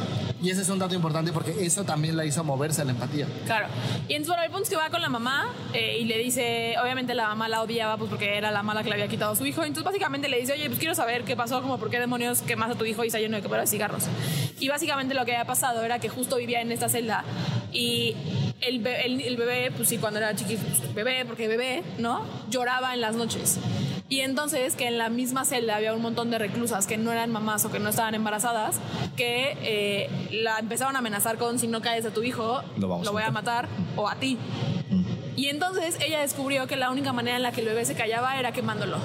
[0.41, 3.27] Y ese es un dato importante porque eso también la hizo moverse a la empatía.
[3.45, 3.67] Claro.
[4.07, 6.75] Y entonces, bueno, el punto es que va con la mamá eh, y le dice,
[6.81, 9.35] obviamente la mamá la odiaba pues porque era la mala que le había quitado a
[9.35, 9.61] su hijo.
[9.63, 12.71] Entonces, básicamente le dice, oye, pues quiero saber qué pasó, como por qué demonios quemas
[12.71, 14.03] a tu hijo y está lleno de quebrados de cigarros.
[14.59, 17.23] Y básicamente lo que había pasado era que justo vivía en esta celda
[17.71, 18.15] y
[18.61, 22.25] el, be- el- el bebé, pues sí, cuando era chiquito, pues, bebé, porque bebé, ¿no?
[22.49, 23.59] Lloraba en las noches.
[24.09, 27.31] Y entonces que en la misma celda había un montón de reclusas que no eran
[27.31, 28.79] mamás o que no estaban embarazadas,
[29.15, 33.07] que eh, la empezaron a amenazar con si no caes a tu hijo, Lo vamos
[33.07, 33.67] a voy a matar".
[33.69, 34.37] matar o a ti.
[35.35, 38.37] Y entonces ella descubrió que la única manera en la que el bebé se callaba
[38.37, 38.97] era quemándolo.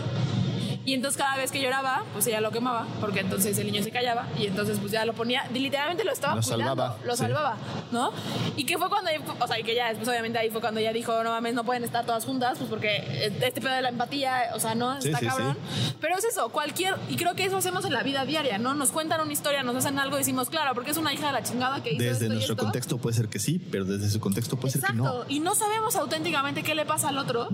[0.86, 3.90] Y entonces cada vez que lloraba, pues ella lo quemaba, porque entonces el niño se
[3.90, 7.18] callaba y entonces pues ya lo ponía, literalmente lo estaba Lo cuidando, salvaba, lo sí.
[7.18, 7.56] salvaba,
[7.90, 8.12] ¿no?
[8.56, 10.92] Y que fue cuando, o sea, y que ya después obviamente ahí fue cuando ella
[10.92, 14.50] dijo, no mames, no pueden estar todas juntas, pues porque este pedo de la empatía,
[14.54, 15.58] o sea, no, Sí, está sí, cabrón.
[16.00, 18.74] Pero es eso, cualquier, y creo que eso hacemos en la vida diaria, ¿no?
[18.74, 21.32] Nos cuentan una historia, nos hacen algo y decimos, claro, porque es una hija de
[21.32, 22.62] la chingada que hizo Desde esto y nuestro esto.
[22.62, 25.30] contexto puede ser que sí, pero desde su contexto puede ser que Exacto, no.
[25.30, 27.48] y no sabemos auténticamente qué le pasa al otro.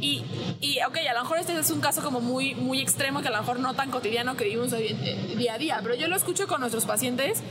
[0.00, 0.22] y,
[0.60, 3.30] y, ok, a lo mejor este es un caso como muy, muy extremo, que a
[3.32, 6.46] lo mejor no tan cotidiano que vivimos eh, día a día, pero yo lo escucho
[6.46, 7.42] con nuestros pacientes,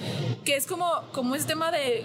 [0.44, 2.04] que es como, como ese tema de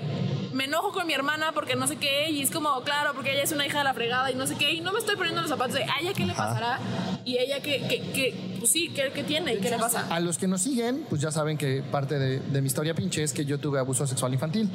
[0.52, 3.42] me enojo con mi hermana porque no sé qué, y es como, claro, porque ella
[3.42, 5.40] es una hija de la fregada y no sé qué, y no me estoy poniendo
[5.40, 6.78] los zapatos de, ¿a ella qué le pasará?
[7.24, 10.06] Y ella qué, qué, qué- pues sí, ¿qué, qué tiene y qué le pasa?
[10.10, 13.22] A los que nos siguen, pues ya saben que parte de, de mi historia pinche
[13.22, 14.68] es que yo tuve abuso sexual infantil.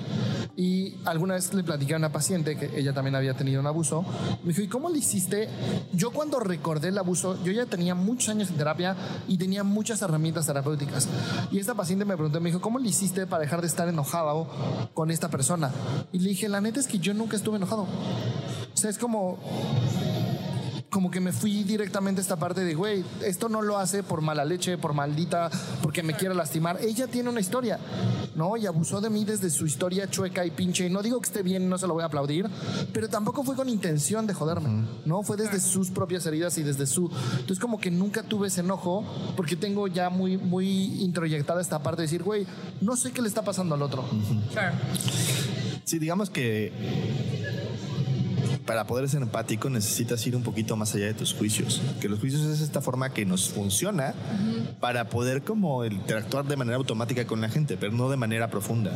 [0.56, 4.04] Y alguna vez le platicé a una paciente que ella también había tenido un abuso.
[4.44, 5.50] Me dijo, ¿y cómo le hiciste?
[5.94, 8.96] Yo cuando recordé el abuso, yo ya tenía muchos años en terapia
[9.28, 11.08] y tenía muchas herramientas terapéuticas.
[11.52, 14.48] Y esta paciente me preguntó, me dijo, ¿cómo le hiciste para dejar de estar enojado
[14.94, 15.65] con esta persona?
[16.12, 17.84] Y le dije, la neta es que yo nunca estuve enojado.
[17.84, 19.38] O sea, es como,
[20.96, 24.22] como que me fui directamente a esta parte de, güey, esto no lo hace por
[24.22, 25.50] mala leche, por maldita,
[25.82, 26.78] porque me quiere lastimar.
[26.80, 27.78] Ella tiene una historia,
[28.34, 28.56] ¿no?
[28.56, 30.86] Y abusó de mí desde su historia chueca y pinche.
[30.86, 32.50] Y no digo que esté bien, no se lo voy a aplaudir,
[32.94, 35.22] pero tampoco fue con intención de joderme, ¿no?
[35.22, 37.12] Fue desde sus propias heridas y desde su...
[37.32, 39.04] Entonces como que nunca tuve ese enojo
[39.36, 42.48] porque tengo ya muy, muy introyectada esta parte de decir, güey,
[42.80, 44.06] no sé qué le está pasando al otro.
[45.84, 47.65] Sí, digamos que
[48.66, 51.82] para poder ser empático necesitas ir un poquito más allá de tus juicios.
[52.02, 54.14] Que los juicios es esta forma que nos funciona
[54.80, 58.92] para poder como interactuar de manera automática con la gente, pero no de manera profunda.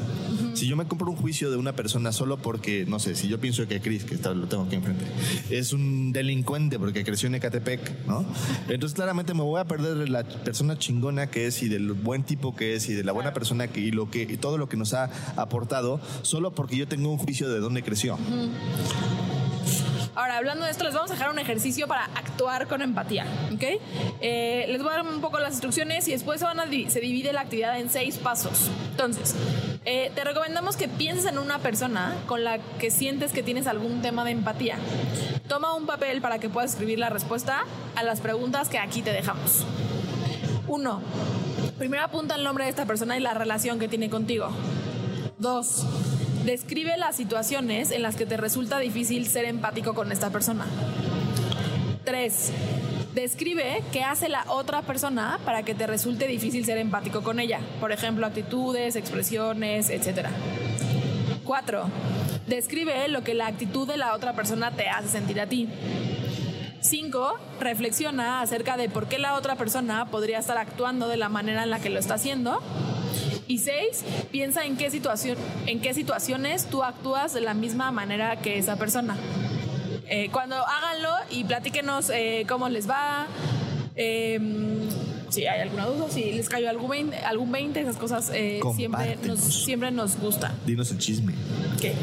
[0.54, 3.40] Si yo me compro un juicio de una persona solo porque, no sé, si yo
[3.40, 5.06] pienso que Chris, que está, lo tengo aquí enfrente,
[5.50, 8.26] es un delincuente porque creció en Ecatepec, ¿no?
[8.68, 12.24] Entonces claramente me voy a perder de la persona chingona que es y del buen
[12.24, 14.68] tipo que es y de la buena persona que y lo que y todo lo
[14.68, 18.18] que nos ha aportado solo porque yo tengo un juicio de dónde creció.
[20.20, 23.64] Ahora, hablando de esto, les vamos a dejar un ejercicio para actuar con empatía, ¿ok?
[24.20, 27.00] Eh, les voy a dar un poco las instrucciones y después se, van a se
[27.00, 28.70] divide la actividad en seis pasos.
[28.92, 29.34] Entonces,
[29.86, 34.02] eh, te recomendamos que pienses en una persona con la que sientes que tienes algún
[34.02, 34.76] tema de empatía.
[35.48, 37.64] Toma un papel para que puedas escribir la respuesta
[37.96, 39.64] a las preguntas que aquí te dejamos.
[40.68, 41.02] Uno,
[41.78, 44.50] primero apunta el nombre de esta persona y la relación que tiene contigo.
[45.38, 45.86] Dos,
[46.46, 50.66] describe las situaciones en las que te resulta difícil ser empático con esta persona.
[52.04, 52.52] Tres,
[53.14, 57.60] describe qué hace la otra persona para que te resulte difícil ser empático con ella.
[57.80, 60.28] Por ejemplo, actitudes, expresiones, etc.
[61.44, 61.90] Cuatro,
[62.48, 65.68] describe lo que la actitud de la otra persona te hace sentir a ti.
[66.82, 67.34] 5.
[67.60, 71.70] Reflexiona acerca de por qué la otra persona podría estar actuando de la manera en
[71.70, 72.62] la que lo está haciendo.
[73.50, 74.06] Y 6.
[74.32, 75.36] Piensa en qué, situación,
[75.66, 79.18] en qué situaciones tú actúas de la misma manera que esa persona.
[80.08, 83.26] Eh, cuando háganlo y platíquenos eh, cómo les va,
[83.96, 84.40] eh,
[85.30, 89.18] si hay alguna duda, si les cayó algún 20, algún 20 esas cosas eh, siempre,
[89.26, 90.54] nos, siempre nos gusta.
[90.66, 91.34] Dinos el chisme.
[91.82, 91.94] ¿Qué?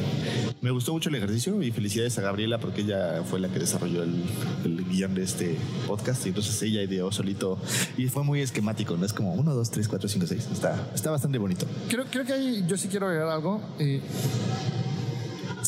[0.62, 4.02] Me gustó mucho el ejercicio y felicidades a Gabriela porque ella fue la que desarrolló
[4.02, 4.24] el,
[4.64, 7.58] el guion de este podcast y entonces ella ideó solito
[7.96, 9.04] y fue muy esquemático, ¿no?
[9.06, 10.48] Es como 1, 2, 3, 4, 5, 6.
[10.52, 11.66] Está, está bastante bonito.
[11.88, 13.60] Creo, creo que ahí yo sí quiero agregar algo.
[13.78, 14.00] eh,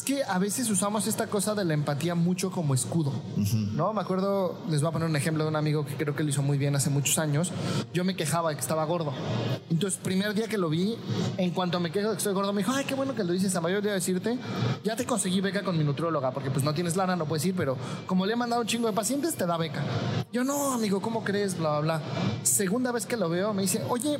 [0.08, 3.12] que a veces usamos esta cosa de la empatía mucho como escudo,
[3.74, 3.92] ¿no?
[3.92, 6.30] Me acuerdo, les voy a poner un ejemplo de un amigo que creo que lo
[6.30, 7.52] hizo muy bien hace muchos años.
[7.92, 9.12] Yo me quejaba de que estaba gordo.
[9.68, 10.96] Entonces, primer día que lo vi,
[11.36, 13.34] en cuanto me quejo de que estoy gordo, me dijo, ay, qué bueno que lo
[13.34, 14.38] dices, a mayor día de decirte,
[14.82, 17.54] ya te conseguí beca con mi nutrióloga, porque pues no tienes lana, no puedes ir,
[17.54, 19.84] pero como le he mandado un chingo de pacientes, te da beca.
[20.32, 21.58] Yo, no, amigo, ¿cómo crees?
[21.58, 22.02] Bla, bla, bla.
[22.44, 24.16] Segunda vez que lo veo, me dice, oye,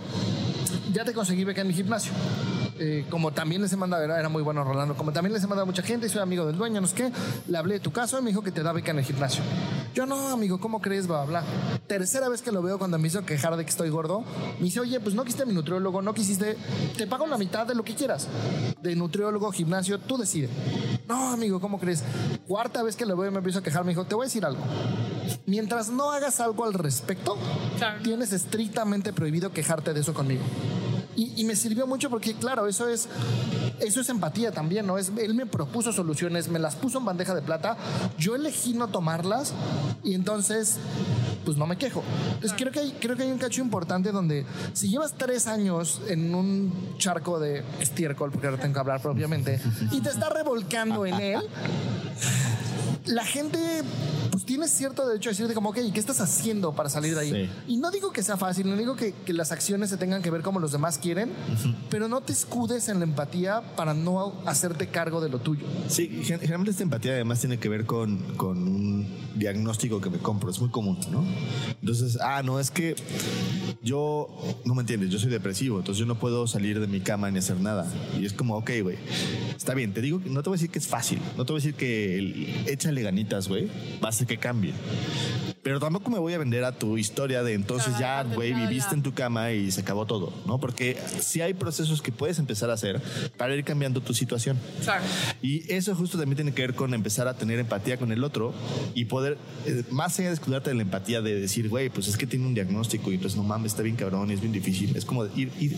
[0.92, 2.12] ya te conseguí beca en mi gimnasio.
[2.80, 5.46] Eh, como también les he mandado, era, era muy bueno Rolando, como también les he
[5.46, 7.12] mandado a mucha gente, soy amigo del dueño, no sé qué,
[7.48, 9.42] le hablé de tu caso y me dijo que te da beca en el gimnasio.
[9.94, 11.06] Yo no, amigo, ¿cómo crees?
[11.08, 11.42] Bla, bla.
[11.88, 14.22] Tercera vez que lo veo cuando me hizo quejar de que estoy gordo,
[14.58, 16.56] me dice, oye, pues no quisiste mi nutriólogo, no quisiste,
[16.96, 18.28] te pago la mitad de lo que quieras.
[18.80, 20.50] De nutriólogo, gimnasio, tú decides.
[21.08, 22.04] No, amigo, ¿cómo crees?
[22.46, 24.26] Cuarta vez que lo veo y me empiezo a quejar, me dijo, te voy a
[24.26, 24.62] decir algo.
[25.46, 27.36] Mientras no hagas algo al respecto,
[27.78, 28.02] Claro.
[28.02, 30.42] tienes estrictamente prohibido quejarte de eso conmigo.
[31.18, 33.08] Y, me sirvió mucho porque, claro, eso es,
[33.80, 34.98] eso es empatía también, ¿no?
[34.98, 37.76] Es, él me propuso soluciones, me las puso en bandeja de plata,
[38.16, 39.52] yo elegí no tomarlas
[40.04, 40.76] y entonces,
[41.44, 42.04] pues no me quejo.
[42.34, 46.00] Entonces creo que, hay, creo que hay un cacho importante donde si llevas tres años
[46.06, 51.04] en un charco de estiércol, porque ahora tengo que hablar propiamente, y te estás revolcando
[51.04, 51.40] en él,
[53.06, 53.58] la gente
[54.38, 57.30] pues tiene cierto derecho a decirte como, ok, ¿qué estás haciendo para salir de ahí?
[57.46, 57.50] Sí.
[57.66, 60.30] Y no digo que sea fácil, no digo que, que las acciones se tengan que
[60.30, 61.30] ver como los demás quieren,
[61.90, 65.66] pero no te escudes en la empatía para no hacerte cargo de lo tuyo.
[65.88, 70.18] Sí, gen- generalmente esta empatía además tiene que ver con, con un diagnóstico que me
[70.18, 71.24] compro, es muy común, ¿no?
[71.80, 72.94] Entonces, ah, no, es que
[73.82, 74.28] yo,
[74.64, 77.38] no me entiendes, yo soy depresivo, entonces yo no puedo salir de mi cama ni
[77.38, 77.86] hacer nada.
[78.20, 78.96] Y es como, ok, güey,
[79.56, 81.60] está bien, te digo, no te voy a decir que es fácil, no te voy
[81.60, 83.68] a decir que el- échale ganitas, güey,
[84.02, 84.72] va a que cambie.
[85.62, 89.02] Pero tampoco me voy a vender a tu historia de entonces ya, güey, viviste en
[89.02, 90.58] tu cama y se acabó todo, ¿no?
[90.58, 93.02] Porque sí hay procesos que puedes empezar a hacer
[93.36, 94.58] para ir cambiando tu situación.
[95.42, 98.54] Y eso justo también tiene que ver con empezar a tener empatía con el otro
[98.94, 99.36] y poder,
[99.66, 102.46] eh, más allá de escudarte de la empatía de decir, güey, pues es que tiene
[102.46, 104.96] un diagnóstico y entonces no mames, está bien cabrón y es bien difícil.
[104.96, 105.76] Es como ir, ir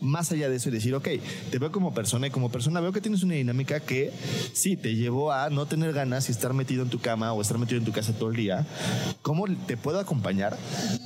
[0.00, 1.08] más allá de eso y decir, ok,
[1.50, 4.12] te veo como persona y como persona veo que tienes una dinámica que
[4.52, 7.58] sí te llevó a no tener ganas y estar metido en tu cama o estar
[7.58, 8.66] metido en tu casa todo el día.
[9.22, 10.56] ¿Cómo te puedo acompañar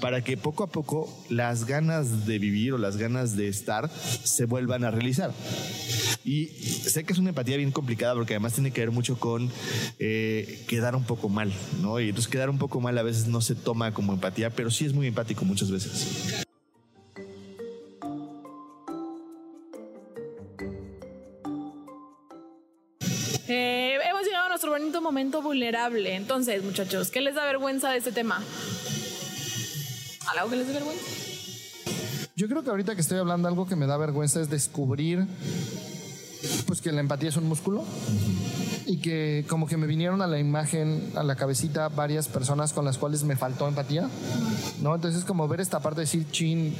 [0.00, 4.44] para que poco a poco las ganas de vivir o las ganas de estar se
[4.46, 5.32] vuelvan a realizar?
[6.24, 9.50] Y sé que es una empatía bien complicada porque además tiene que ver mucho con
[9.98, 12.00] eh, quedar un poco mal, ¿no?
[12.00, 14.84] Y entonces quedar un poco mal a veces no se toma como empatía, pero sí
[14.84, 16.45] es muy empático muchas veces.
[24.86, 26.14] Bonito momento vulnerable.
[26.14, 28.40] Entonces, muchachos, ¿qué les da vergüenza de este tema?
[30.28, 31.04] ¿Algo que les dé vergüenza?
[32.36, 35.26] Yo creo que ahorita que estoy hablando algo que me da vergüenza es descubrir
[36.68, 37.84] pues que la empatía es un músculo
[38.86, 42.84] y que como que me vinieron a la imagen, a la cabecita varias personas con
[42.84, 44.08] las cuales me faltó empatía,
[44.82, 44.94] ¿no?
[44.94, 46.76] Entonces como ver esta parte de decir, chin,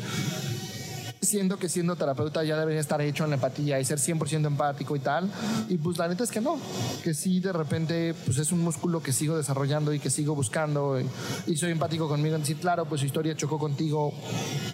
[1.27, 4.97] siendo que siendo terapeuta ya debería estar hecho en la empatía y ser 100% empático
[4.97, 5.31] y tal.
[5.69, 6.59] Y pues la neta es que no,
[7.03, 10.99] que sí de repente pues es un músculo que sigo desarrollando y que sigo buscando
[10.99, 11.07] y,
[11.47, 14.13] y soy empático conmigo decir, claro, pues su historia chocó contigo,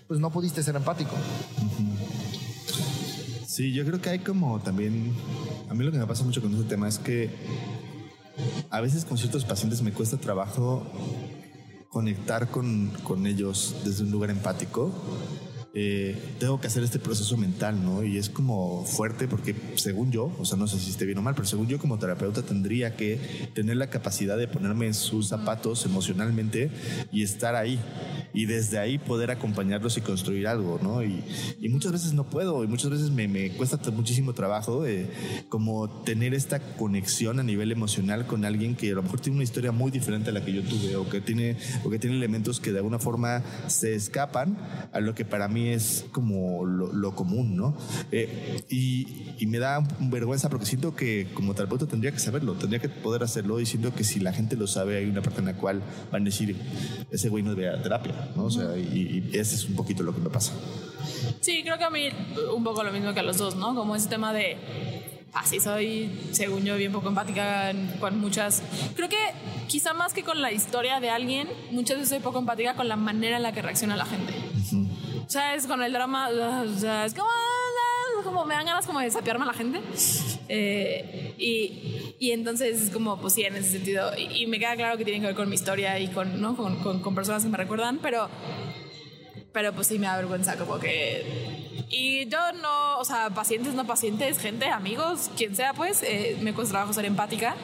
[0.07, 1.17] pues no pudiste ser empático.
[3.47, 5.12] Sí, yo creo que hay como también,
[5.69, 7.31] a mí lo que me pasa mucho con este tema es que
[8.71, 10.87] a veces con ciertos pacientes me cuesta trabajo
[11.91, 14.91] conectar con, con ellos desde un lugar empático.
[15.75, 18.05] Eh, tengo que hacer este proceso mental, ¿no?
[18.05, 21.23] Y es como fuerte porque según yo, o sea, no sé si esté bien o
[21.23, 25.29] mal, pero según yo como terapeuta tendría que tener la capacidad de ponerme en sus
[25.29, 26.71] zapatos emocionalmente
[27.11, 27.81] y estar ahí.
[28.35, 31.03] Y desde ahí poder acompañarlos y construir algo, ¿no?
[31.03, 31.23] Y,
[31.61, 35.11] y muchas veces no puedo y muchas veces me, me cuesta muchísimo trabajo eh,
[35.49, 39.45] como tener esta conexión a nivel emocional con alguien que a lo mejor tiene una
[39.45, 42.61] historia muy diferente a la que yo tuve o que tiene, o que tiene elementos
[42.61, 44.57] que de alguna forma se escapan
[44.92, 47.77] a lo que para mí es como lo, lo común, ¿no?
[48.11, 52.81] Eh, y, y me da vergüenza porque siento que como terapeuta tendría que saberlo, tendría
[52.81, 55.47] que poder hacerlo y siento que si la gente lo sabe hay una parte en
[55.47, 56.57] la cual van a decir,
[57.11, 58.45] ese güey no debe ir a terapia, ¿no?
[58.45, 60.53] O sea, y, y ese es un poquito lo que me pasa.
[61.41, 62.09] Sí, creo que a mí
[62.55, 63.75] un poco lo mismo que a los dos, ¿no?
[63.75, 64.57] Como ese tema de
[65.33, 68.63] así soy, según yo, bien poco empática con muchas.
[68.95, 69.17] Creo que
[69.67, 72.97] quizá más que con la historia de alguien, muchas veces soy poco empática con la
[72.97, 74.35] manera en la que reacciona la gente.
[75.27, 77.29] O sea, es con el drama, o sea, es como,
[78.23, 79.81] como me dan ganas como de sapearme a la gente.
[80.49, 84.11] Eh, y, y entonces es como, pues sí, en ese sentido.
[84.17, 86.57] Y, y me queda claro que tiene que ver con mi historia y con, ¿no?
[86.57, 88.29] con, con, con personas que me recuerdan, pero,
[89.53, 91.73] pero pues sí me da vergüenza como que...
[91.91, 96.55] Y yo no, o sea, pacientes, no pacientes, gente, amigos, quien sea, pues, eh, me
[96.55, 97.55] cuesta trabajo ser empática.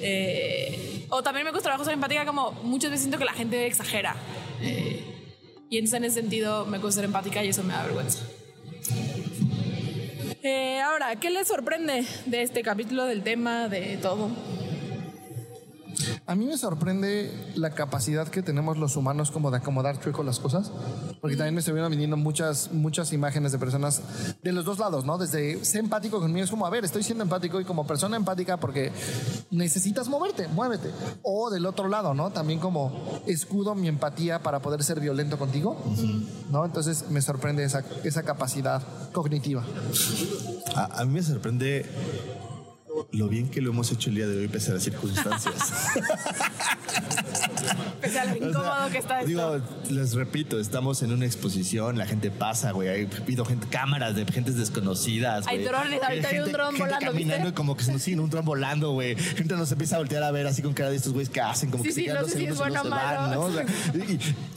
[0.00, 3.66] Eh, o también me cuesta trabajo ser empática como muchas veces siento que la gente
[3.66, 4.14] exagera.
[4.60, 5.04] Eh,
[5.70, 8.20] y entonces en ese sentido me cuesta ser empática y eso me da vergüenza.
[10.42, 14.30] Eh, ahora, ¿qué les sorprende de este capítulo, del tema, de todo?
[16.26, 20.38] A mí me sorprende la capacidad que tenemos los humanos como de acomodar chueco las
[20.38, 20.70] cosas,
[21.20, 24.02] porque también me estuvieron viniendo muchas, muchas imágenes de personas
[24.42, 25.18] de los dos lados, ¿no?
[25.18, 28.58] Desde ser empático conmigo es como, a ver, estoy siendo empático y como persona empática
[28.58, 28.92] porque
[29.50, 30.90] necesitas moverte, muévete.
[31.22, 32.30] O del otro lado, ¿no?
[32.30, 35.76] También como escudo mi empatía para poder ser violento contigo,
[36.50, 36.64] ¿no?
[36.64, 38.82] Entonces me sorprende esa, esa capacidad
[39.12, 39.64] cognitiva.
[40.74, 41.86] A, a mí me sorprende
[43.12, 45.54] lo bien que lo hemos hecho el día de hoy pese a las circunstancias.
[48.00, 49.28] Pese a lo O sea, incómodo que está esto.
[49.28, 52.88] Digo, les repito, estamos en una exposición, la gente pasa, güey.
[52.88, 55.46] Hay pido gente, cámaras de gentes desconocidas.
[55.46, 55.68] Hay güey.
[55.68, 57.48] drones, ahorita hay un dron volando, caminando ¿viste?
[57.48, 59.16] y como que se nos siguen un dron volando, güey.
[59.16, 61.70] Gente nos empieza a voltear a ver así con cara de estos güeyes que hacen,
[61.70, 62.88] como Sí, que se sí, quedan no sé si es segundos y no bueno se
[62.88, 63.34] o van, malo.
[63.34, 63.40] ¿no?
[63.40, 63.66] O sea,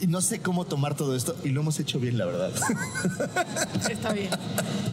[0.00, 2.52] y, y no sé cómo tomar todo esto y lo hemos hecho bien, la verdad.
[3.90, 4.30] Está bien.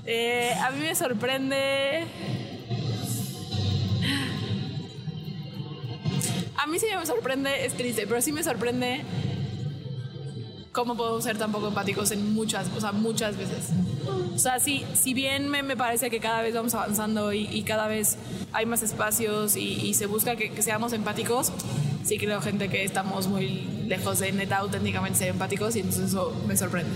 [0.05, 2.07] Eh, a mí me sorprende.
[6.79, 9.01] Sí me sorprende, es triste, pero sí me sorprende
[10.71, 13.69] cómo podemos ser tan poco empáticos en muchas, o sea, muchas veces.
[14.35, 17.63] O sea, sí, si bien me, me parece que cada vez vamos avanzando y, y
[17.63, 18.17] cada vez
[18.53, 21.51] hay más espacios y, y se busca que, que seamos empáticos,
[22.03, 26.33] sí creo, gente, que estamos muy lejos de neta auténticamente ser empáticos y entonces eso
[26.47, 26.91] me sorprende.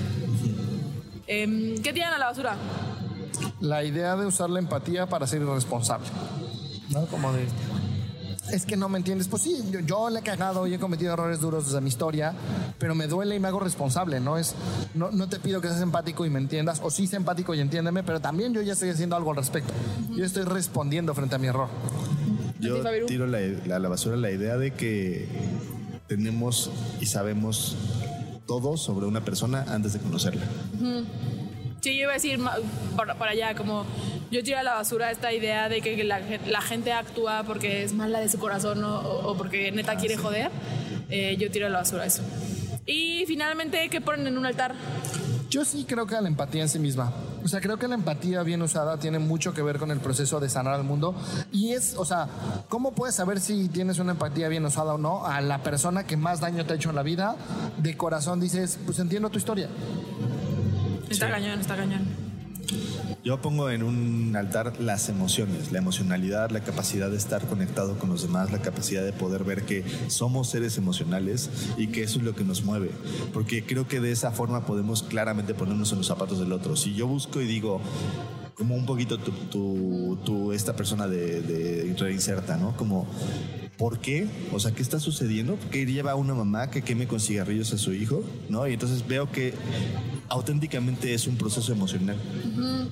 [1.28, 2.58] Em, ¿Qué tiran a la basura?
[3.60, 6.08] la idea de usar la empatía para ser irresponsable.
[6.90, 7.06] ¿No?
[7.06, 7.48] Como de.
[8.52, 9.28] Es que no me entiendes.
[9.28, 12.34] Pues sí, yo, yo le he cagado y he cometido errores duros desde mi historia,
[12.78, 14.20] pero me duele y me hago responsable.
[14.20, 14.54] No es,
[14.94, 17.62] no, no te pido que seas empático y me entiendas, o sí sé empático y
[17.62, 19.74] entiéndeme, pero también yo ya estoy haciendo algo al respecto.
[20.16, 21.70] Yo estoy respondiendo frente a mi error.
[22.60, 22.76] Yo
[23.08, 25.28] tiro la, la- a la basura la idea de que
[26.08, 26.70] tenemos
[27.00, 27.76] y sabemos
[28.46, 30.44] todo sobre una persona antes de conocerla.
[31.82, 32.40] Sí, yo iba a decir
[33.18, 33.86] para allá, como
[34.34, 37.94] yo tiro a la basura esta idea de que la, la gente actúa porque es
[37.94, 40.50] mala de su corazón o, o- o porque neta quiere joder.
[41.10, 42.24] Eh, yo tiro a la basura eso.
[42.86, 44.74] Y finalmente, ¿qué ponen en un altar?
[45.50, 47.14] Yo sí creo que la empatía en sí misma.
[47.44, 50.40] O sea, creo que la empatía bien usada tiene mucho que ver con el proceso
[50.40, 51.14] de sanar al mundo.
[51.52, 52.28] Y es, o sea,
[52.70, 55.26] ¿cómo puedes saber si tienes una empatía bien usada o no?
[55.28, 57.36] A la persona que más daño te ha hecho en la vida,
[57.78, 59.68] de corazón dices, pues entiendo tu historia.
[61.10, 62.23] Está cañón, está cañón.
[63.24, 68.10] Yo pongo en un altar las emociones, la emocionalidad, la capacidad de estar conectado con
[68.10, 72.26] los demás, la capacidad de poder ver que somos seres emocionales y que eso es
[72.26, 72.92] lo que nos mueve.
[73.32, 76.76] Porque creo que de esa forma podemos claramente ponernos en los zapatos del otro.
[76.76, 77.80] Si yo busco y digo,
[78.56, 82.76] como un poquito tu- tu- esta persona de, de reinserta, ¿no?
[82.78, 83.08] Como,
[83.78, 84.28] ¿por qué?
[84.52, 85.56] O sea, ¿qué está sucediendo?
[85.56, 88.24] ¿Por qué lleva una mamá que queme con cigarrillos a su hijo?
[88.50, 88.68] ¿No?
[88.68, 89.54] Y entonces veo que
[90.30, 92.16] auténticamente es un proceso emocional.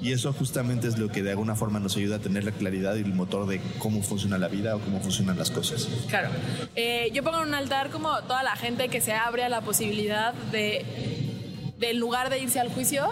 [0.02, 2.96] Y eso justamente es lo que de alguna forma nos ayuda a tener la claridad
[2.96, 5.88] y el motor de cómo funciona la vida o cómo funcionan las cosas.
[6.10, 6.30] Claro.
[6.76, 9.62] Eh, yo pongo en un altar como toda la gente que se abre a la
[9.62, 11.21] posibilidad de,
[11.82, 13.10] de en lugar de irse al juicio,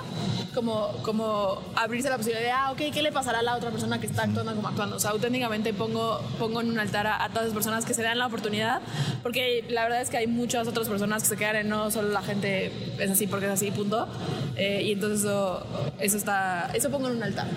[0.54, 4.00] como, como abrirse la posibilidad de, ah, ok, ¿qué le pasará a la otra persona
[4.00, 4.96] que está actuando como actuando?
[4.96, 8.04] O sea, auténticamente pongo, pongo en un altar a, a todas las personas que se
[8.04, 8.82] dan la oportunidad,
[9.24, 12.10] porque la verdad es que hay muchas otras personas que se quedan en no solo
[12.10, 14.08] la gente es así porque es así, punto.
[14.56, 15.66] Eh, y entonces eso,
[16.00, 17.48] eso está, eso pongo en un altar.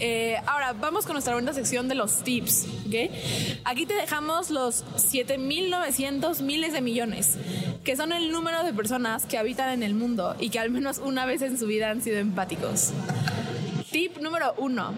[0.00, 2.66] Eh, ahora, vamos con nuestra segunda sección de los tips.
[3.64, 7.36] Aquí te dejamos los 7.900 miles de millones,
[7.84, 10.98] que son el número de personas que habitan en el mundo y que al menos
[10.98, 12.92] una vez en su vida han sido empáticos.
[13.90, 14.92] Tip número uno.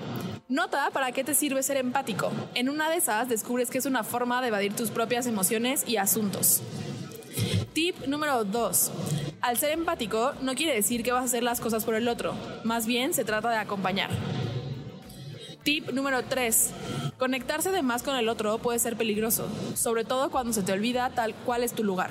[0.49, 2.31] Nota para qué te sirve ser empático.
[2.55, 5.97] En una de esas descubres que es una forma de evadir tus propias emociones y
[5.97, 6.63] asuntos.
[7.73, 8.91] Tip número 2.
[9.41, 12.35] Al ser empático no quiere decir que vas a hacer las cosas por el otro,
[12.65, 14.11] más bien se trata de acompañar.
[15.63, 16.71] Tip número 3.
[17.19, 21.11] Conectarse de más con el otro puede ser peligroso, sobre todo cuando se te olvida
[21.11, 22.11] tal cual es tu lugar.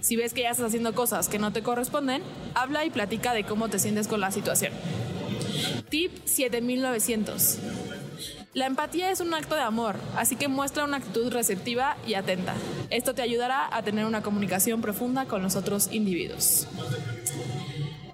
[0.00, 2.22] Si ves que ya estás haciendo cosas que no te corresponden,
[2.54, 4.72] habla y platica de cómo te sientes con la situación.
[5.88, 7.58] Tip 7900.
[8.52, 12.54] La empatía es un acto de amor, así que muestra una actitud receptiva y atenta.
[12.90, 16.68] Esto te ayudará a tener una comunicación profunda con los otros individuos.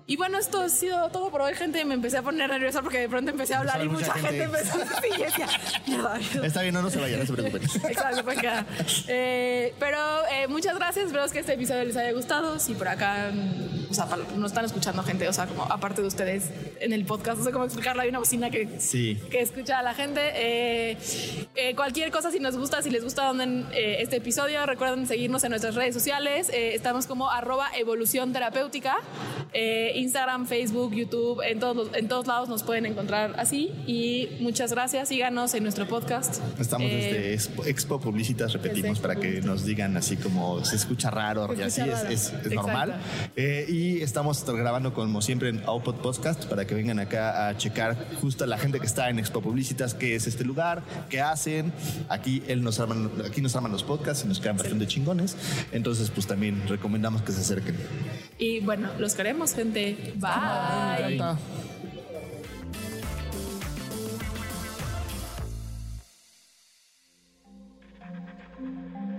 [0.08, 1.84] Y bueno, esto ha sido todo por hoy, gente.
[1.84, 4.42] Me empecé a poner nerviosa porque de pronto empecé a hablar y Mucha mucha gente,
[4.42, 5.46] empezó a decir, decía.
[6.42, 7.62] Está bien, no, no se vayan, no se preocupen.
[7.62, 8.64] Exacto, pues acá.
[9.06, 9.98] Eh, pero
[10.32, 12.58] eh, muchas gracias, espero que este episodio les haya gustado.
[12.58, 13.30] Si por acá
[13.90, 17.38] o sea, nos están escuchando gente, o sea, como aparte de ustedes en el podcast,
[17.38, 19.16] no sé cómo explicarlo, hay una bocina que, Sí.
[19.30, 20.20] que escucha a la gente.
[20.34, 20.96] Eh,
[21.56, 25.42] eh, cualquier cosa, si nos gusta, si les gusta donde, eh, este episodio, recuerden seguirnos
[25.44, 26.50] en nuestras redes sociales.
[26.52, 28.96] Estamos como arroba evolución terapéutica.
[29.94, 33.72] Instagram, Facebook, YouTube, en todos, los- en todos lados nos pueden encontrar así.
[33.86, 36.40] Y muchas gracias, síganos en nuestro podcast.
[36.60, 41.48] Estamos desde Expo, Expo Publicitas, repetimos, para que nos digan así como se escucha raro
[41.48, 41.80] Se y así
[42.10, 42.94] es, es- normal.
[43.78, 48.42] Y estamos grabando como siempre en Output Podcast para que vengan acá a checar justo
[48.42, 51.72] a la gente que está en Expo Publicitas, qué es este lugar, qué hacen.
[52.08, 55.36] Aquí, él nos arman, aquí nos arman los podcasts y nos quedan bastante chingones.
[55.70, 57.76] Entonces, pues también recomendamos que se acerquen.
[58.36, 60.12] Y bueno, los queremos, gente.
[60.16, 61.12] Bye.
[61.12, 61.38] Está.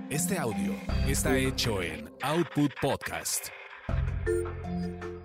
[0.09, 0.75] Este audio
[1.07, 3.58] está hecho en Output Podcast.
[4.43, 4.51] ま。
[4.69, 5.18] うん